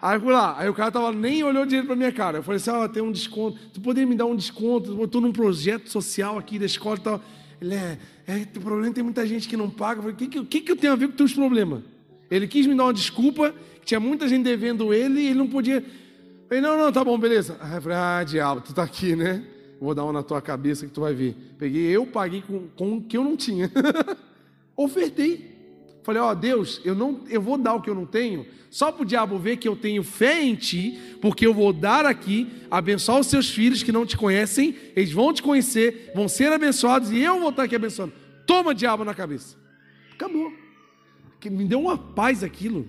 [0.00, 2.38] Aí fui lá, aí o cara tava, nem olhou direito para minha cara.
[2.38, 4.92] Eu falei assim: ó, oh, tem um desconto, tu poderia me dar um desconto?
[4.92, 7.20] Eu estou num projeto social aqui da escola e tal.
[7.64, 9.98] Ele é, é, o problema tem muita gente que não paga.
[9.98, 11.82] Eu falei, o que, que, que, eu tenho a ver com teus problemas?
[12.30, 13.54] Ele quis me dar uma desculpa,
[13.84, 15.76] tinha muita gente devendo ele e ele não podia.
[15.76, 15.84] Eu
[16.46, 17.56] falei, não, não, tá bom, beleza.
[17.60, 19.42] Aí eu falei, ah, diabo, tu tá aqui, né?
[19.80, 21.34] Vou dar uma na tua cabeça que tu vai ver.
[21.58, 23.70] Peguei, eu paguei com, com o que eu não tinha.
[24.76, 25.53] Ofertei.
[26.04, 28.92] Falei, ó, oh, Deus, eu não, eu vou dar o que eu não tenho, só
[28.92, 32.46] para o diabo ver que eu tenho fé em ti, porque eu vou dar aqui,
[32.70, 37.10] abençoar os seus filhos que não te conhecem, eles vão te conhecer, vão ser abençoados
[37.10, 38.12] e eu vou estar aqui abençoando.
[38.46, 39.56] Toma diabo na cabeça.
[40.12, 40.52] Acabou.
[41.42, 42.86] Me deu uma paz aquilo.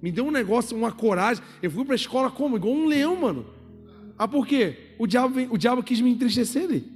[0.00, 1.44] Me deu um negócio, uma coragem.
[1.62, 2.56] Eu fui para a escola como?
[2.56, 3.44] Igual um leão, mano.
[4.16, 4.94] Ah, por quê?
[4.98, 6.90] O diabo, o diabo quis me entristecer ali.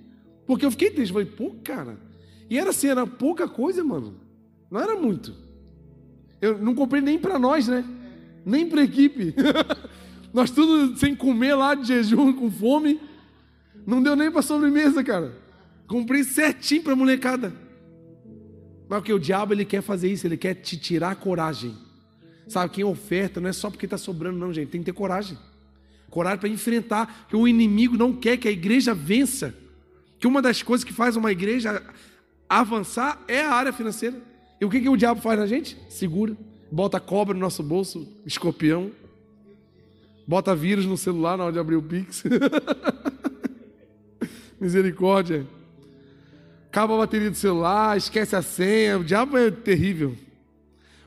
[0.47, 1.13] Porque eu fiquei triste.
[1.13, 1.99] Falei, pô, cara.
[2.49, 4.15] E era assim, era pouca coisa, mano.
[4.71, 5.48] Não era muito.
[6.41, 7.85] Eu não comprei nem para nós, né?
[8.45, 9.35] Nem para equipe.
[10.33, 13.01] nós tudo sem comer lá de jejum, com fome.
[13.87, 15.37] Não deu nem para sobremesa, cara.
[15.87, 17.53] Comprei certinho para molecada.
[18.89, 21.77] Mas porque o diabo ele quer fazer isso, ele quer te tirar a coragem.
[22.47, 24.69] Sabe, quem oferta não é só porque está sobrando, não, gente.
[24.69, 25.37] Tem que ter coragem.
[26.09, 29.55] Coragem para enfrentar, que o inimigo não quer que a igreja vença.
[30.19, 31.83] Que uma das coisas que faz uma igreja
[32.49, 34.28] avançar é a área financeira.
[34.61, 35.77] E o que, que o diabo faz na gente?
[35.89, 36.37] Segura.
[36.71, 38.91] Bota cobra no nosso bolso, escorpião.
[40.27, 42.25] Bota vírus no celular na hora de abrir o Pix.
[44.61, 45.47] Misericórdia.
[46.67, 48.99] Acaba a bateria do celular, esquece a senha.
[48.99, 50.15] O diabo é terrível.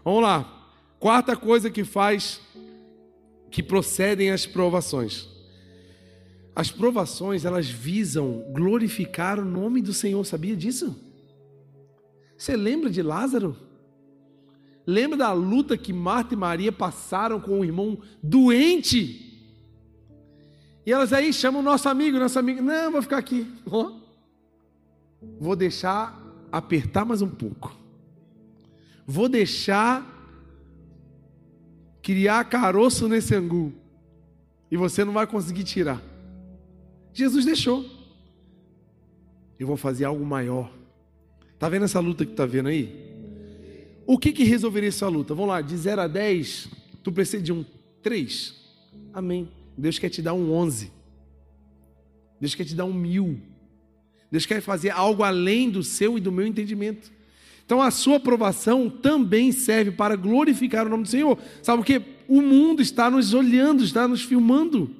[0.04, 0.70] Vamos lá.
[1.00, 2.42] Quarta coisa que faz
[3.52, 5.28] que procedem as provações.
[6.56, 11.11] As provações, elas visam glorificar o nome do Senhor, sabia disso?
[12.42, 13.56] Você lembra de Lázaro?
[14.84, 19.54] Lembra da luta que Marta e Maria passaram com o irmão doente?
[20.84, 23.46] E elas aí chamam o nosso amigo, nosso amigo, não, vou ficar aqui.
[23.64, 23.92] Oh,
[25.40, 26.20] vou deixar
[26.52, 27.78] apertar mais um pouco.
[29.06, 30.04] Vou deixar
[32.02, 33.72] criar caroço nesse angu
[34.72, 36.02] e você não vai conseguir tirar.
[37.14, 37.86] Jesus deixou.
[39.60, 40.81] Eu vou fazer algo maior.
[41.62, 42.92] Tá vendo essa luta que tá vendo aí?
[44.08, 45.36] O que que resolveria essa luta?
[45.36, 46.68] Vamos lá, de 0 a 10,
[47.04, 47.64] tu precisa de um
[48.02, 48.56] 3.
[49.14, 49.48] Amém.
[49.78, 50.92] Deus quer te dar um 11.
[52.40, 53.40] Deus quer te dar um mil.
[54.32, 57.12] Deus quer fazer algo além do seu e do meu entendimento.
[57.64, 61.38] Então a sua aprovação também serve para glorificar o nome do Senhor.
[61.62, 62.02] Sabe o que?
[62.28, 64.96] O mundo está nos olhando, está nos filmando.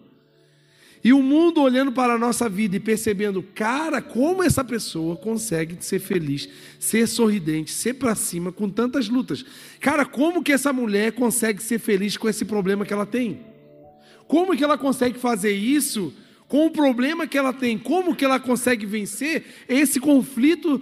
[1.04, 5.78] E o mundo olhando para a nossa vida e percebendo, cara, como essa pessoa consegue
[5.80, 6.48] ser feliz,
[6.80, 9.44] ser sorridente, ser para cima com tantas lutas.
[9.80, 13.42] Cara, como que essa mulher consegue ser feliz com esse problema que ela tem?
[14.28, 16.14] Como que ela consegue fazer isso
[16.48, 17.78] com o problema que ela tem?
[17.78, 20.82] Como que ela consegue vencer esse conflito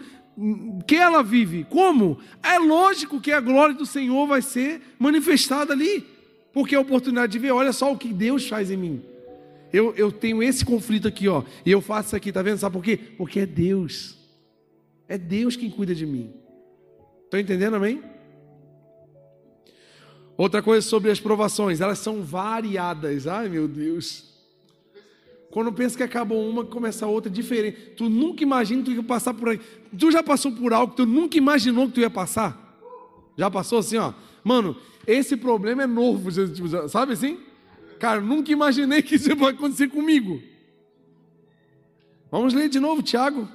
[0.87, 1.65] que ela vive.
[1.69, 2.19] Como?
[2.41, 6.05] É lógico que a glória do Senhor vai ser manifestada ali,
[6.53, 9.01] porque é a oportunidade de ver, olha só o que Deus faz em mim.
[9.71, 12.57] Eu, eu tenho esse conflito aqui, ó, e eu faço isso aqui, tá vendo?
[12.57, 12.97] Sabe por quê?
[12.97, 14.17] Porque é Deus.
[15.07, 16.33] É Deus quem cuida de mim.
[17.25, 18.01] Estão entendendo, amém?
[20.35, 23.27] Outra coisa sobre as provações, elas são variadas.
[23.27, 24.29] Ai, meu Deus.
[25.51, 27.91] Quando pensa que acabou uma, começa outra diferente.
[27.97, 29.59] Tu nunca imagina que tu ia passar por aí.
[29.97, 32.57] Tu já passou por algo que tu nunca imaginou que tu ia passar?
[33.37, 34.13] Já passou assim, ó?
[34.43, 36.29] Mano, esse problema é novo,
[36.87, 37.39] sabe assim?
[37.99, 40.41] Cara, nunca imaginei que isso ia acontecer comigo.
[42.31, 43.47] Vamos ler de novo, Tiago.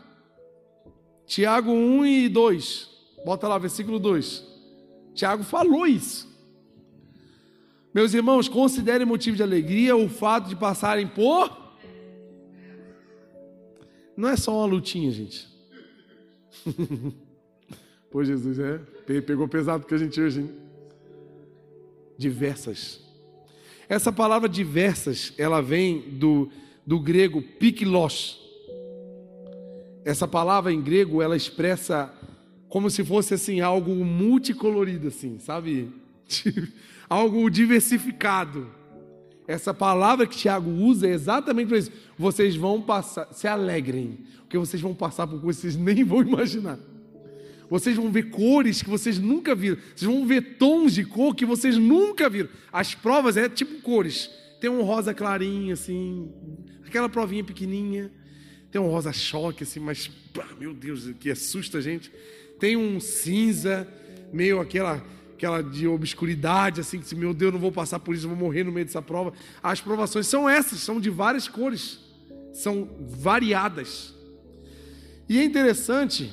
[1.26, 2.90] Tiago 1 e 2.
[3.24, 4.44] Bota lá, versículo 2.
[5.14, 6.32] Tiago falou isso.
[7.94, 11.64] Meus irmãos, considerem motivo de alegria o fato de passarem por
[14.16, 15.48] não é só uma lutinha, gente.
[18.10, 18.78] Pô, Jesus, é.
[19.20, 20.50] Pegou pesado que a gente hoje, hein?
[22.16, 23.03] Diversas.
[23.88, 26.50] Essa palavra diversas, ela vem do,
[26.86, 28.40] do grego piklos.
[30.04, 32.12] Essa palavra em grego, ela expressa
[32.68, 35.92] como se fosse assim algo multicolorido assim, sabe?
[37.08, 38.68] algo diversificado.
[39.46, 41.92] Essa palavra que Tiago usa é exatamente para isso.
[42.18, 46.22] Vocês vão passar, se alegrem, porque vocês vão passar por coisas que vocês nem vão
[46.22, 46.78] imaginar.
[47.68, 49.76] Vocês vão ver cores que vocês nunca viram.
[49.94, 52.48] Vocês vão ver tons de cor que vocês nunca viram.
[52.72, 54.30] As provas é tipo cores.
[54.60, 56.30] Tem um rosa clarinho, assim,
[56.86, 58.10] aquela provinha pequenininha.
[58.70, 60.10] Tem um rosa choque, assim, mas,
[60.58, 62.10] meu Deus, que assusta a gente.
[62.58, 63.86] Tem um cinza,
[64.32, 65.04] meio aquela
[65.34, 68.72] aquela de obscuridade, assim, que meu Deus, não vou passar por isso, vou morrer no
[68.72, 69.32] meio dessa prova.
[69.62, 71.98] As provações são essas, são de várias cores,
[72.52, 74.14] são variadas.
[75.28, 76.32] E é interessante,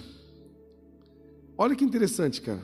[1.58, 2.62] olha que interessante, cara.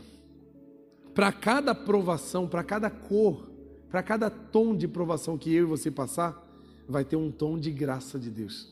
[1.14, 3.50] para cada provação, para cada cor,
[3.90, 6.46] para cada tom de provação que eu e você passar,
[6.88, 8.72] vai ter um tom de graça de Deus.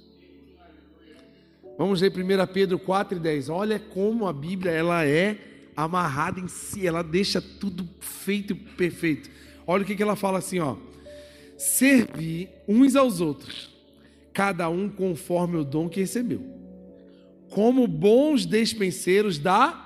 [1.77, 3.49] Vamos ler 1 Pedro 4 e 10.
[3.49, 5.37] Olha como a Bíblia ela é
[5.75, 9.29] amarrada em si, ela deixa tudo feito perfeito.
[9.67, 10.77] Olha o que, que ela fala assim, ó.
[11.57, 13.69] Servir uns aos outros,
[14.33, 16.41] cada um conforme o dom que recebeu.
[17.49, 19.84] Como bons despenseiros da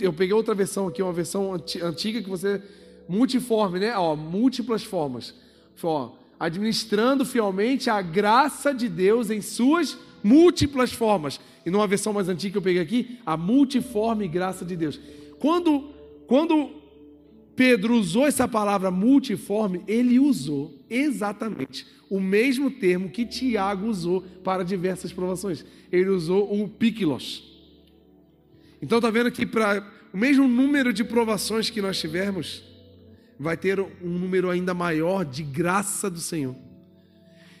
[0.00, 2.62] eu peguei outra versão aqui, uma versão antiga que você
[3.08, 3.96] multiforme, né?
[3.96, 5.34] Ó, múltiplas formas.
[5.82, 11.40] Ó, administrando fielmente a graça de Deus em suas múltiplas formas.
[11.64, 15.00] E numa versão mais antiga que eu peguei aqui, a multiforme graça de Deus.
[15.38, 15.90] Quando,
[16.26, 16.70] quando
[17.56, 24.64] Pedro usou essa palavra multiforme, ele usou exatamente o mesmo termo que Tiago usou para
[24.64, 25.64] diversas provações.
[25.90, 27.47] Ele usou o pikilos.
[28.80, 32.62] Então está vendo que para o mesmo número de provações que nós tivermos,
[33.38, 36.56] vai ter um número ainda maior de graça do Senhor.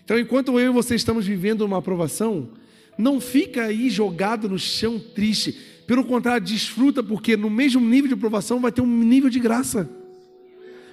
[0.04, 2.52] Então, enquanto eu e você estamos vivendo uma aprovação,
[2.96, 5.52] não fica aí jogado no chão triste.
[5.86, 9.88] Pelo contrário, desfruta, porque no mesmo nível de aprovação vai ter um nível de graça,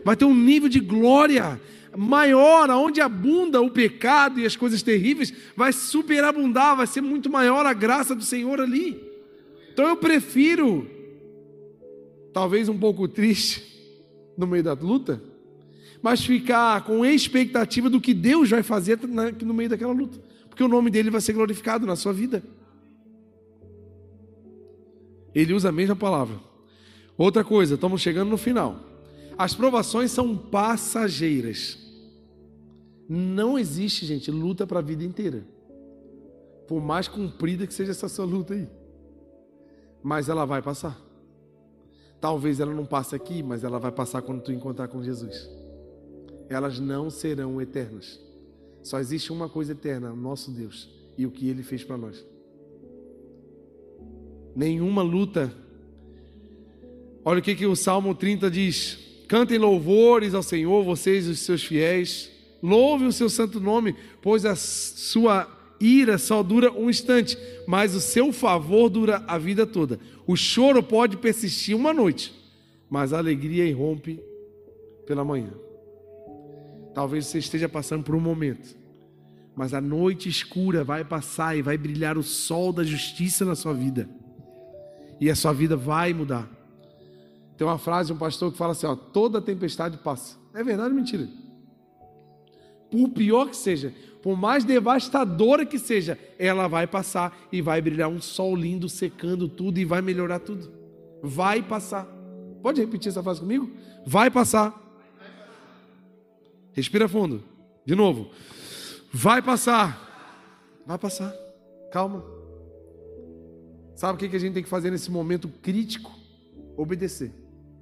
[0.04, 1.60] vai ter um nível de glória
[1.98, 7.66] maior, aonde abunda o pecado e as coisas terríveis, vai superabundar, vai ser muito maior
[7.66, 9.15] a graça do Senhor ali.
[9.76, 10.88] Então eu prefiro,
[12.32, 13.62] talvez um pouco triste,
[14.38, 15.22] no meio da luta,
[16.02, 20.18] mas ficar com expectativa do que Deus vai fazer no meio daquela luta,
[20.48, 22.42] porque o nome dele vai ser glorificado na sua vida.
[25.34, 26.40] Ele usa a mesma palavra.
[27.18, 28.80] Outra coisa, estamos chegando no final.
[29.38, 31.78] As provações são passageiras.
[33.10, 35.46] Não existe, gente, luta para a vida inteira.
[36.66, 38.70] Por mais comprida que seja essa sua luta aí.
[40.06, 41.02] Mas ela vai passar.
[42.22, 45.50] Talvez ela não passe aqui, mas ela vai passar quando tu encontrar com Jesus.
[46.48, 48.20] Elas não serão eternas.
[48.84, 52.24] Só existe uma coisa eterna, nosso Deus e o que ele fez para nós.
[54.56, 55.52] Nenhuma luta.
[57.24, 61.64] Olha o que, que o Salmo 30 diz: Cantem louvores ao Senhor, vocês os seus
[61.64, 62.32] fiéis.
[62.62, 68.02] Louve o seu santo nome, pois a sua ira só dura um instante, mas o
[68.02, 70.00] seu favor dura a vida toda.
[70.26, 72.34] O choro pode persistir uma noite,
[72.90, 74.20] mas a alegria irrompe
[75.06, 75.54] pela manhã.
[76.94, 78.76] Talvez você esteja passando por um momento,
[79.56, 83.74] mas a noite escura vai passar e vai brilhar o sol da justiça na sua
[83.74, 84.10] vida,
[85.20, 86.50] e a sua vida vai mudar.
[87.58, 90.38] Tem uma frase de um pastor que fala assim: ó, toda tempestade passa.
[90.54, 91.28] É verdade ou mentira?
[92.92, 93.94] Por pior que seja,
[94.26, 99.48] por mais devastadora que seja, ela vai passar e vai brilhar um sol lindo secando
[99.48, 100.72] tudo e vai melhorar tudo.
[101.22, 102.08] Vai passar.
[102.60, 103.70] Pode repetir essa frase comigo?
[104.04, 104.74] Vai passar.
[106.74, 107.44] Respira fundo.
[107.86, 108.32] De novo.
[109.14, 110.82] Vai passar.
[110.88, 111.32] Vai passar.
[111.92, 112.26] Calma.
[113.96, 116.12] Sabe o que a gente tem que fazer nesse momento crítico?
[116.76, 117.32] Obedecer.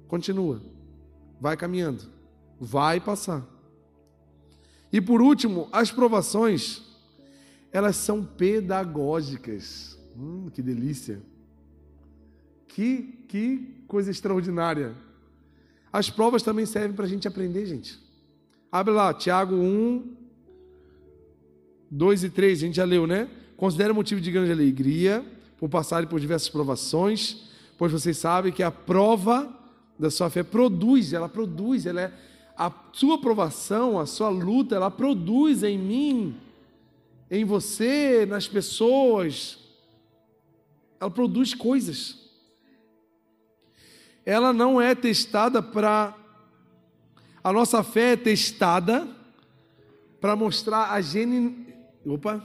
[0.08, 0.60] Continua.
[1.40, 2.04] Vai caminhando.
[2.60, 3.53] Vai passar.
[4.94, 6.80] E por último, as provações,
[7.72, 9.98] elas são pedagógicas.
[10.16, 11.20] Hum, que delícia!
[12.68, 14.94] Que, que coisa extraordinária.
[15.92, 17.98] As provas também servem para a gente aprender, gente.
[18.70, 20.14] Abre lá, Tiago 1,
[21.90, 23.28] 2 e 3, a gente já leu, né?
[23.56, 25.26] Considera motivo de grande alegria
[25.58, 29.52] por passarem por diversas provações, pois vocês sabem que a prova
[29.98, 32.12] da sua fé produz, ela produz, ela é
[32.56, 36.36] a sua aprovação, a sua luta, ela produz em mim,
[37.30, 39.58] em você, nas pessoas,
[41.00, 42.24] ela produz coisas.
[44.24, 46.16] Ela não é testada para.
[47.42, 49.06] A nossa fé é testada
[50.20, 51.54] para mostrar a genu...
[52.06, 52.42] Opa,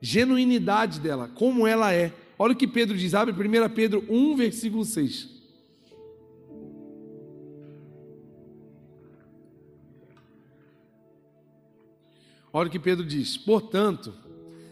[0.00, 2.12] genuinidade dela, como ela é.
[2.38, 5.33] Olha o que Pedro diz, abre 1 Pedro 1, versículo 6.
[12.56, 13.36] Olha o que Pedro diz.
[13.36, 14.14] Portanto,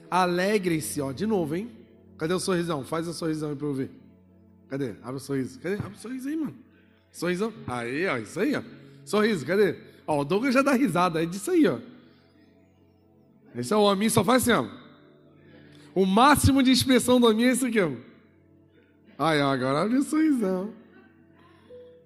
[0.08, 1.68] alegrem-se, ó, de novo, hein?
[2.16, 2.84] Cadê o sorrisão?
[2.84, 3.90] Faz o sorrisão aí para eu ver.
[4.68, 4.94] Cadê?
[5.02, 5.58] Abre o sorriso.
[5.58, 5.74] Cadê?
[5.74, 6.54] Abre o sorriso aí, mano.
[7.10, 7.52] Sorrisão.
[7.66, 8.62] Aí, ó, isso aí, ó.
[9.04, 9.76] Sorriso, cadê?
[10.06, 11.80] Ó, o Douglas já dá risada, é disso aí, ó.
[13.56, 14.82] Esse é o homem, só faz assim, ó.
[15.92, 17.90] O máximo de expressão do homem é isso aqui, ó.
[19.18, 20.72] Aí, ó, agora abre o sorrisão.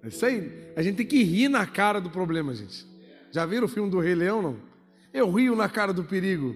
[0.01, 0.71] É isso aí.
[0.75, 2.83] A gente tem que rir na cara do problema, gente.
[3.29, 4.67] Já viram o filme do Rei Leão, não?
[5.13, 6.55] Eu rio na cara do perigo.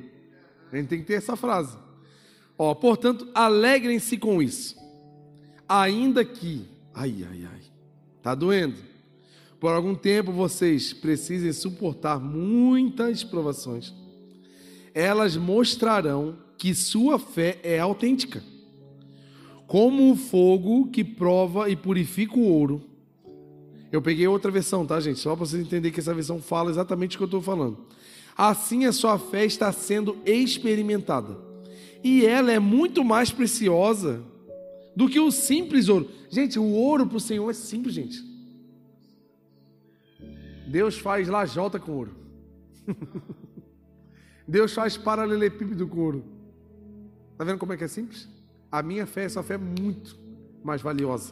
[0.71, 1.77] A gente tem que ter essa frase.
[2.57, 4.75] Ó, portanto, alegrem-se com isso.
[5.67, 7.61] Ainda que, ai, ai, ai,
[8.21, 8.77] tá doendo.
[9.59, 13.93] por algum tempo vocês precisem suportar muitas provações.
[14.93, 18.43] Elas mostrarão que sua fé é autêntica.
[19.67, 22.83] Como o fogo que prova e purifica o ouro.
[23.91, 25.19] Eu peguei outra versão, tá, gente?
[25.19, 27.77] Só para vocês entenderem que essa versão fala exatamente o que eu estou falando.
[28.43, 31.37] Assim a sua fé está sendo experimentada.
[32.03, 34.23] E ela é muito mais preciosa
[34.95, 36.09] do que o simples ouro.
[36.27, 38.19] Gente, o ouro para o Senhor é simples, gente.
[40.67, 42.15] Deus faz lajota com ouro.
[44.47, 46.25] Deus faz paralelepípedo com ouro.
[47.33, 48.27] Está vendo como é que é simples?
[48.71, 50.17] A minha fé, essa fé é muito
[50.63, 51.31] mais valiosa.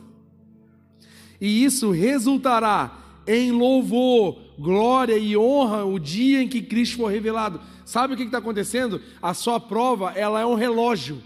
[1.41, 7.61] E isso resultará em louvor, glória e honra o dia em que Cristo for revelado.
[7.85, 9.01] Sabe o que está acontecendo?
[9.21, 11.23] A sua prova, ela é um relógio.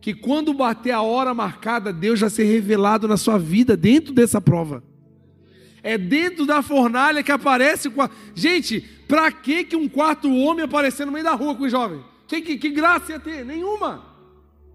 [0.00, 4.40] Que quando bater a hora marcada, Deus vai ser revelado na sua vida dentro dessa
[4.40, 4.84] prova.
[5.82, 7.92] É dentro da fornalha que aparece.
[8.34, 12.02] Gente, para que que um quarto homem aparecer no meio da rua com os jovens?
[12.28, 13.44] Que, que, que graça ia ter?
[13.44, 14.04] Nenhuma.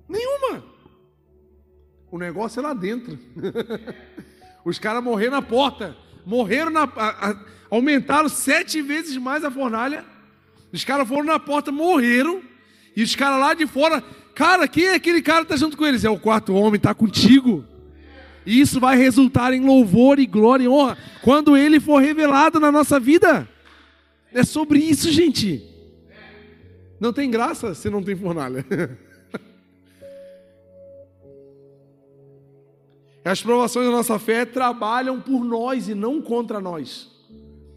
[0.08, 0.64] Nenhuma.
[2.12, 3.18] O negócio é lá dentro.
[4.66, 5.96] Os caras morreram na porta.
[6.26, 6.84] Morreram na.
[6.84, 10.06] A, a, aumentaram sete vezes mais a fornalha.
[10.72, 12.42] Os caras foram na porta, morreram.
[12.96, 14.04] E os caras lá de fora.
[14.36, 16.04] Cara, quem é aquele cara que está junto com eles?
[16.04, 17.66] É o quarto homem, está contigo.
[18.46, 22.72] E isso vai resultar em louvor e glória e honra quando ele for revelado na
[22.72, 23.48] nossa vida.
[24.34, 25.64] É sobre isso, gente.
[27.00, 28.66] Não tem graça se não tem fornalha.
[33.24, 37.19] As provações da nossa fé trabalham por nós e não contra nós.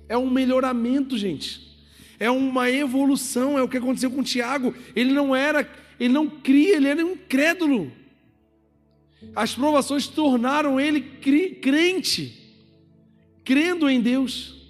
[0.08, 1.72] É um melhoramento, gente.
[2.18, 4.74] É uma evolução, é o que aconteceu com Tiago.
[4.94, 5.68] Ele não era,
[5.98, 7.90] ele não cria, ele era incrédulo.
[9.34, 12.54] As provações tornaram ele crente,
[13.44, 14.60] crendo em Deus.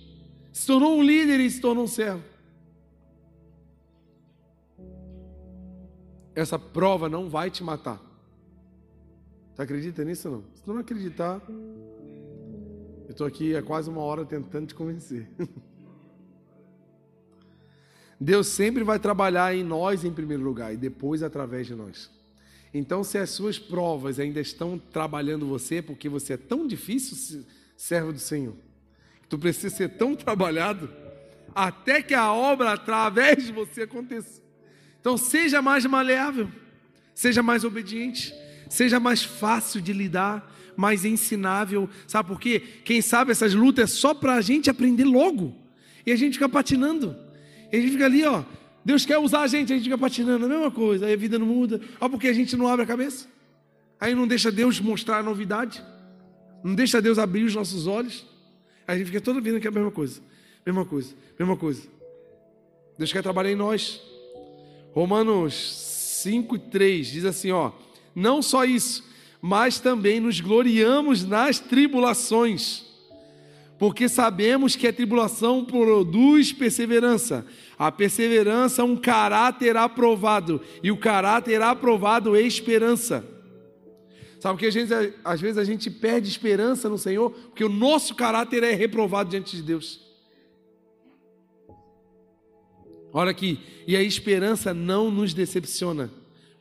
[0.53, 2.23] Se tornou um líder e se tornou um servo.
[6.35, 8.01] Essa prova não vai te matar.
[9.53, 10.45] Você acredita nisso ou não?
[10.55, 11.41] Se não acreditar,
[13.13, 15.29] eu estou aqui há quase uma hora tentando te convencer.
[18.19, 22.11] Deus sempre vai trabalhar em nós em primeiro lugar e depois através de nós.
[22.73, 27.45] Então, se as suas provas ainda estão trabalhando você, porque você é tão difícil,
[27.77, 28.55] servo do Senhor,
[29.21, 30.89] que tu precisa ser tão trabalhado,
[31.55, 34.41] até que a obra através de você aconteça.
[35.01, 36.51] Então, seja mais maleável,
[37.15, 38.33] seja mais obediente,
[38.71, 41.89] seja mais fácil de lidar, mais ensinável.
[42.07, 42.61] Sabe por quê?
[42.85, 45.55] Quem sabe essas lutas é só para a gente aprender logo.
[46.07, 47.17] E a gente fica patinando.
[47.73, 48.43] E a gente fica ali, ó,
[48.85, 51.39] Deus quer usar a gente, a gente fica patinando, a mesma coisa, aí a vida
[51.39, 51.81] não muda.
[52.01, 53.27] Olha porque a gente não abre a cabeça.
[54.01, 55.83] Aí não deixa Deus mostrar a novidade.
[56.65, 58.27] Não deixa Deus abrir os nossos olhos.
[58.87, 60.21] Aí a gente fica toda vida que é a mesma coisa.
[60.67, 61.83] Mesma coisa, mesma coisa.
[62.99, 64.01] Deus quer trabalhar em nós.
[64.93, 65.55] Romanos
[66.23, 67.73] 5 e 3 diz assim, ó.
[68.15, 69.05] Não só isso,
[69.43, 72.93] mas também nos gloriamos nas tribulações
[73.83, 77.45] porque sabemos que a tribulação produz perseverança.
[77.77, 83.29] A perseverança, um caráter aprovado, e o caráter aprovado é esperança.
[84.39, 84.67] Sabe que
[85.25, 89.57] às vezes a gente perde esperança no Senhor, porque o nosso caráter é reprovado diante
[89.57, 90.01] de Deus.
[93.13, 96.09] Olha aqui, e a esperança não nos decepciona,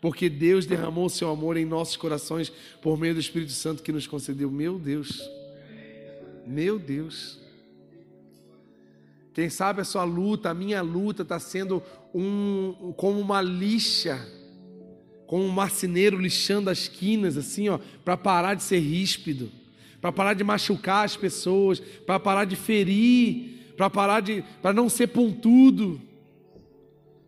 [0.01, 2.51] porque Deus derramou seu amor em nossos corações
[2.81, 4.49] por meio do Espírito Santo que nos concedeu.
[4.49, 5.29] Meu Deus.
[6.45, 7.39] Meu Deus.
[9.31, 11.83] Quem sabe a sua luta, a minha luta está sendo
[12.13, 14.27] um, como uma lixa,
[15.27, 19.51] como um marceneiro lixando as quinas, assim, ó, para parar de ser ríspido,
[20.01, 24.89] para parar de machucar as pessoas, para parar de ferir, para parar de, para não
[24.89, 26.01] ser pontudo,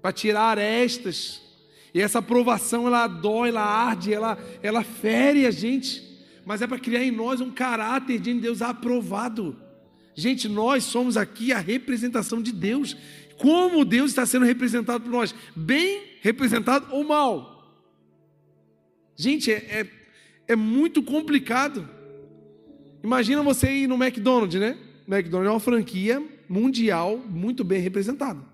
[0.01, 1.42] para tirar arestas.
[1.93, 6.13] E essa provação ela dói, ela arde, ela, ela fere a gente
[6.45, 9.55] mas é para criar em nós um caráter de Deus aprovado.
[10.15, 12.95] Gente, nós somos aqui a representação de Deus.
[13.37, 15.33] Como Deus está sendo representado por nós?
[15.55, 17.81] Bem representado ou mal?
[19.15, 19.87] Gente, é, é,
[20.49, 21.87] é muito complicado.
[23.03, 24.77] Imagina você ir no McDonald's, né?
[25.07, 28.52] McDonald's é uma franquia mundial muito bem representada.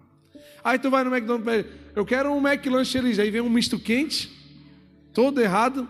[0.64, 1.66] Aí tu vai no McDonald's,
[1.96, 4.30] eu quero um McLanche ali, aí vem um misto quente,
[5.14, 5.88] todo errado,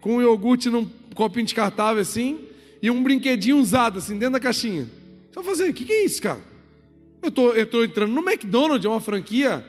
[0.00, 2.46] com um iogurte num copinho descartável assim,
[2.82, 4.88] e um brinquedinho usado assim dentro da caixinha.
[5.34, 6.40] Vai fazer, o que, que é isso, cara?
[7.22, 9.64] Eu tô, eu tô entrando no McDonald's, é uma franquia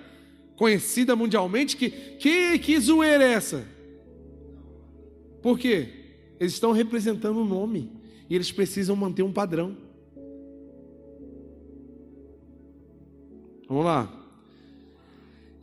[0.56, 3.66] conhecida mundialmente, que, que, que zoeira é essa?
[5.42, 5.90] Por quê?
[6.40, 7.92] Eles estão representando o um nome,
[8.30, 9.76] e eles precisam manter um padrão.
[13.72, 14.12] Vamos lá.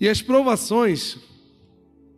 [0.00, 1.18] E as provações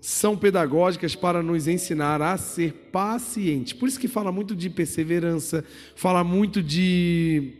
[0.01, 3.73] são pedagógicas para nos ensinar a ser pacientes.
[3.73, 5.65] Por isso que fala muito de perseverança,
[5.97, 7.55] fala muito de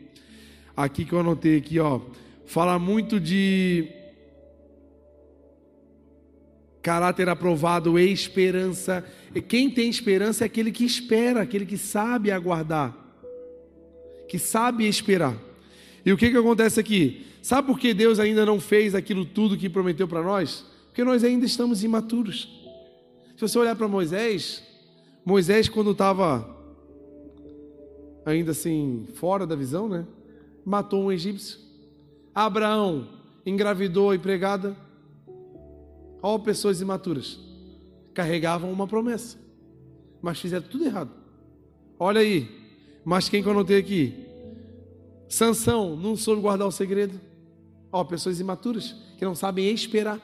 [0.77, 2.03] aqui que eu anotei aqui, ó,
[2.47, 3.89] fala muito de
[6.81, 9.05] caráter aprovado, esperança.
[9.49, 12.97] Quem tem esperança é aquele que espera, aquele que sabe aguardar,
[14.29, 15.37] que sabe esperar.
[16.07, 17.27] E o que que acontece aqui?
[17.43, 20.65] Sabe por que Deus ainda não fez aquilo tudo que prometeu para nós?
[20.89, 22.61] Porque nós ainda estamos imaturos.
[23.37, 24.63] Se você olhar para Moisés,
[25.25, 26.57] Moisés, quando estava
[28.25, 30.07] ainda assim, fora da visão, né?
[30.65, 31.59] Matou um egípcio.
[32.35, 33.09] Abraão
[33.45, 34.77] engravidou a empregada.
[36.23, 37.41] Olha pessoas imaturas.
[38.13, 39.39] Carregavam uma promessa,
[40.21, 41.11] mas fizeram tudo errado.
[41.99, 42.61] Olha aí.
[43.05, 44.15] Mas quem que eu notei aqui?
[45.29, 47.19] Sansão não soube guardar o segredo.
[47.93, 50.21] Ó, pessoas imaturas que não sabem esperar.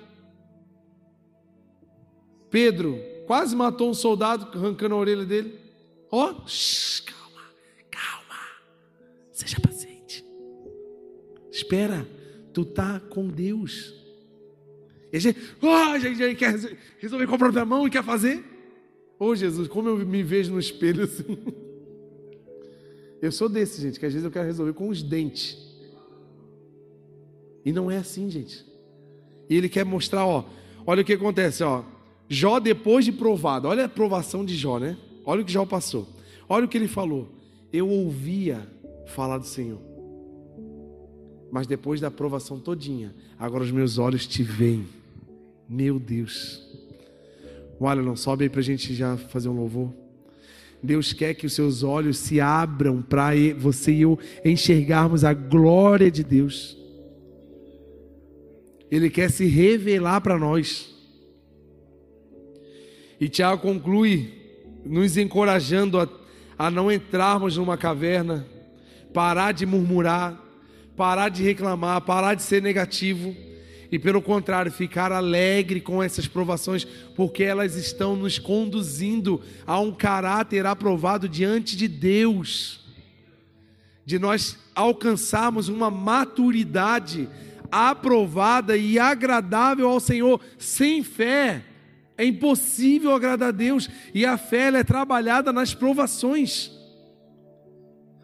[2.50, 5.58] Pedro quase matou um soldado arrancando a orelha dele.
[6.10, 6.34] Ó, oh,
[7.04, 7.42] calma,
[7.90, 8.40] calma.
[9.32, 10.24] Seja paciente.
[11.50, 12.06] Espera,
[12.52, 13.92] tu tá com Deus.
[15.12, 16.54] E a gente, oh, a gente quer
[16.98, 18.44] resolver com a própria mão e quer fazer.
[19.18, 21.38] Ô oh, Jesus, como eu me vejo no espelho assim.
[23.20, 25.56] Eu sou desse, gente, que às vezes eu quero resolver com os dentes.
[27.66, 28.64] E não é assim, gente.
[29.50, 30.44] E ele quer mostrar, ó,
[30.86, 31.82] olha o que acontece, ó.
[32.28, 34.96] Jó, depois de provado, olha a provação de Jó, né?
[35.24, 36.06] Olha o que Jó passou.
[36.48, 37.28] Olha o que ele falou.
[37.72, 38.64] Eu ouvia
[39.08, 39.80] falar do Senhor.
[41.50, 44.86] Mas depois da provação todinha, agora os meus olhos te veem.
[45.68, 46.64] Meu Deus.
[47.80, 49.92] Olha, não sobe aí para a gente já fazer um louvor.
[50.80, 56.12] Deus quer que os seus olhos se abram para você e eu enxergarmos a glória
[56.12, 56.85] de Deus.
[58.90, 60.94] Ele quer se revelar para nós.
[63.20, 64.32] E Tiago conclui,
[64.84, 66.08] nos encorajando a,
[66.58, 68.46] a não entrarmos numa caverna,
[69.12, 70.40] parar de murmurar,
[70.96, 73.34] parar de reclamar, parar de ser negativo
[73.90, 76.84] e, pelo contrário, ficar alegre com essas provações,
[77.14, 82.84] porque elas estão nos conduzindo a um caráter aprovado diante de Deus,
[84.04, 87.28] de nós alcançarmos uma maturidade
[87.76, 91.62] aprovada e agradável ao Senhor, sem fé
[92.16, 96.72] é impossível agradar a Deus e a fé é trabalhada nas provações.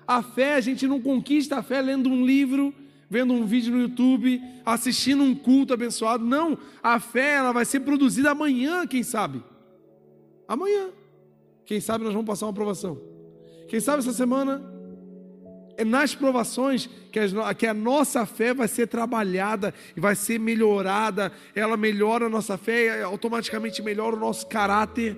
[0.06, 2.74] A fé, a gente não conquista a fé lendo um livro,
[3.10, 6.24] vendo um vídeo no YouTube, assistindo um culto abençoado.
[6.24, 9.42] Não, a fé ela vai ser produzida amanhã, quem sabe?
[10.48, 10.88] Amanhã.
[11.66, 12.98] Quem sabe nós vamos passar uma aprovação.
[13.68, 14.71] Quem sabe essa semana
[15.76, 20.38] é nas provações que a, que a nossa fé vai ser trabalhada e vai ser
[20.38, 21.32] melhorada.
[21.54, 25.16] Ela melhora a nossa fé e automaticamente melhora o nosso caráter.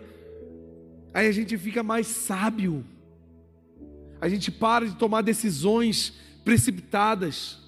[1.13, 2.85] Aí a gente fica mais sábio.
[4.21, 6.15] A gente para de tomar decisões
[6.45, 7.59] precipitadas.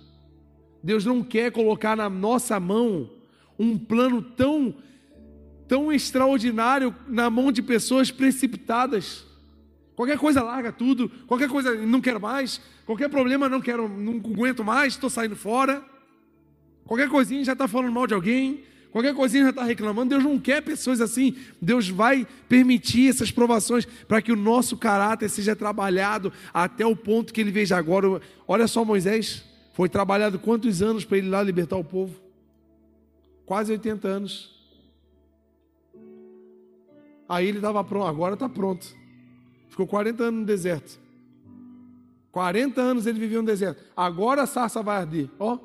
[0.83, 3.11] Deus não quer colocar na nossa mão
[3.59, 4.75] um plano tão
[5.69, 9.27] tão extraordinário na mão de pessoas precipitadas.
[9.97, 14.65] Qualquer coisa larga tudo, qualquer coisa não quero mais, qualquer problema não quero, não aguento
[14.65, 15.85] mais, estou saindo fora.
[16.87, 20.11] Qualquer coisinha já está falando mal de alguém, qualquer coisinha já está reclamando.
[20.11, 21.37] Deus não quer pessoas assim.
[21.61, 27.35] Deus vai permitir essas provações para que o nosso caráter seja trabalhado até o ponto
[27.35, 28.23] que ele veja agora.
[28.47, 32.15] Olha só, Moisés, foi trabalhado quantos anos para ele ir lá libertar o povo?
[33.45, 34.57] Quase 80 anos.
[37.29, 38.87] Aí ele estava pronto, agora está pronto.
[39.69, 41.06] Ficou 40 anos no deserto.
[42.37, 43.83] 40 anos ele viveu no deserto.
[43.97, 45.31] Agora a sarça vai arder.
[45.39, 45.59] Ó.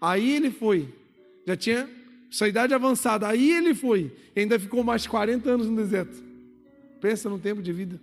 [0.00, 0.94] Aí ele foi.
[1.44, 1.90] Já tinha
[2.30, 3.26] sua idade avançada.
[3.26, 4.16] Aí ele foi.
[4.32, 6.22] E ainda ficou mais 40 anos no deserto.
[7.00, 8.00] Pensa no tempo de vida.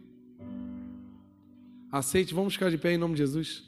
[1.89, 3.63] Aceite, vamos ficar de pé em nome de Jesus.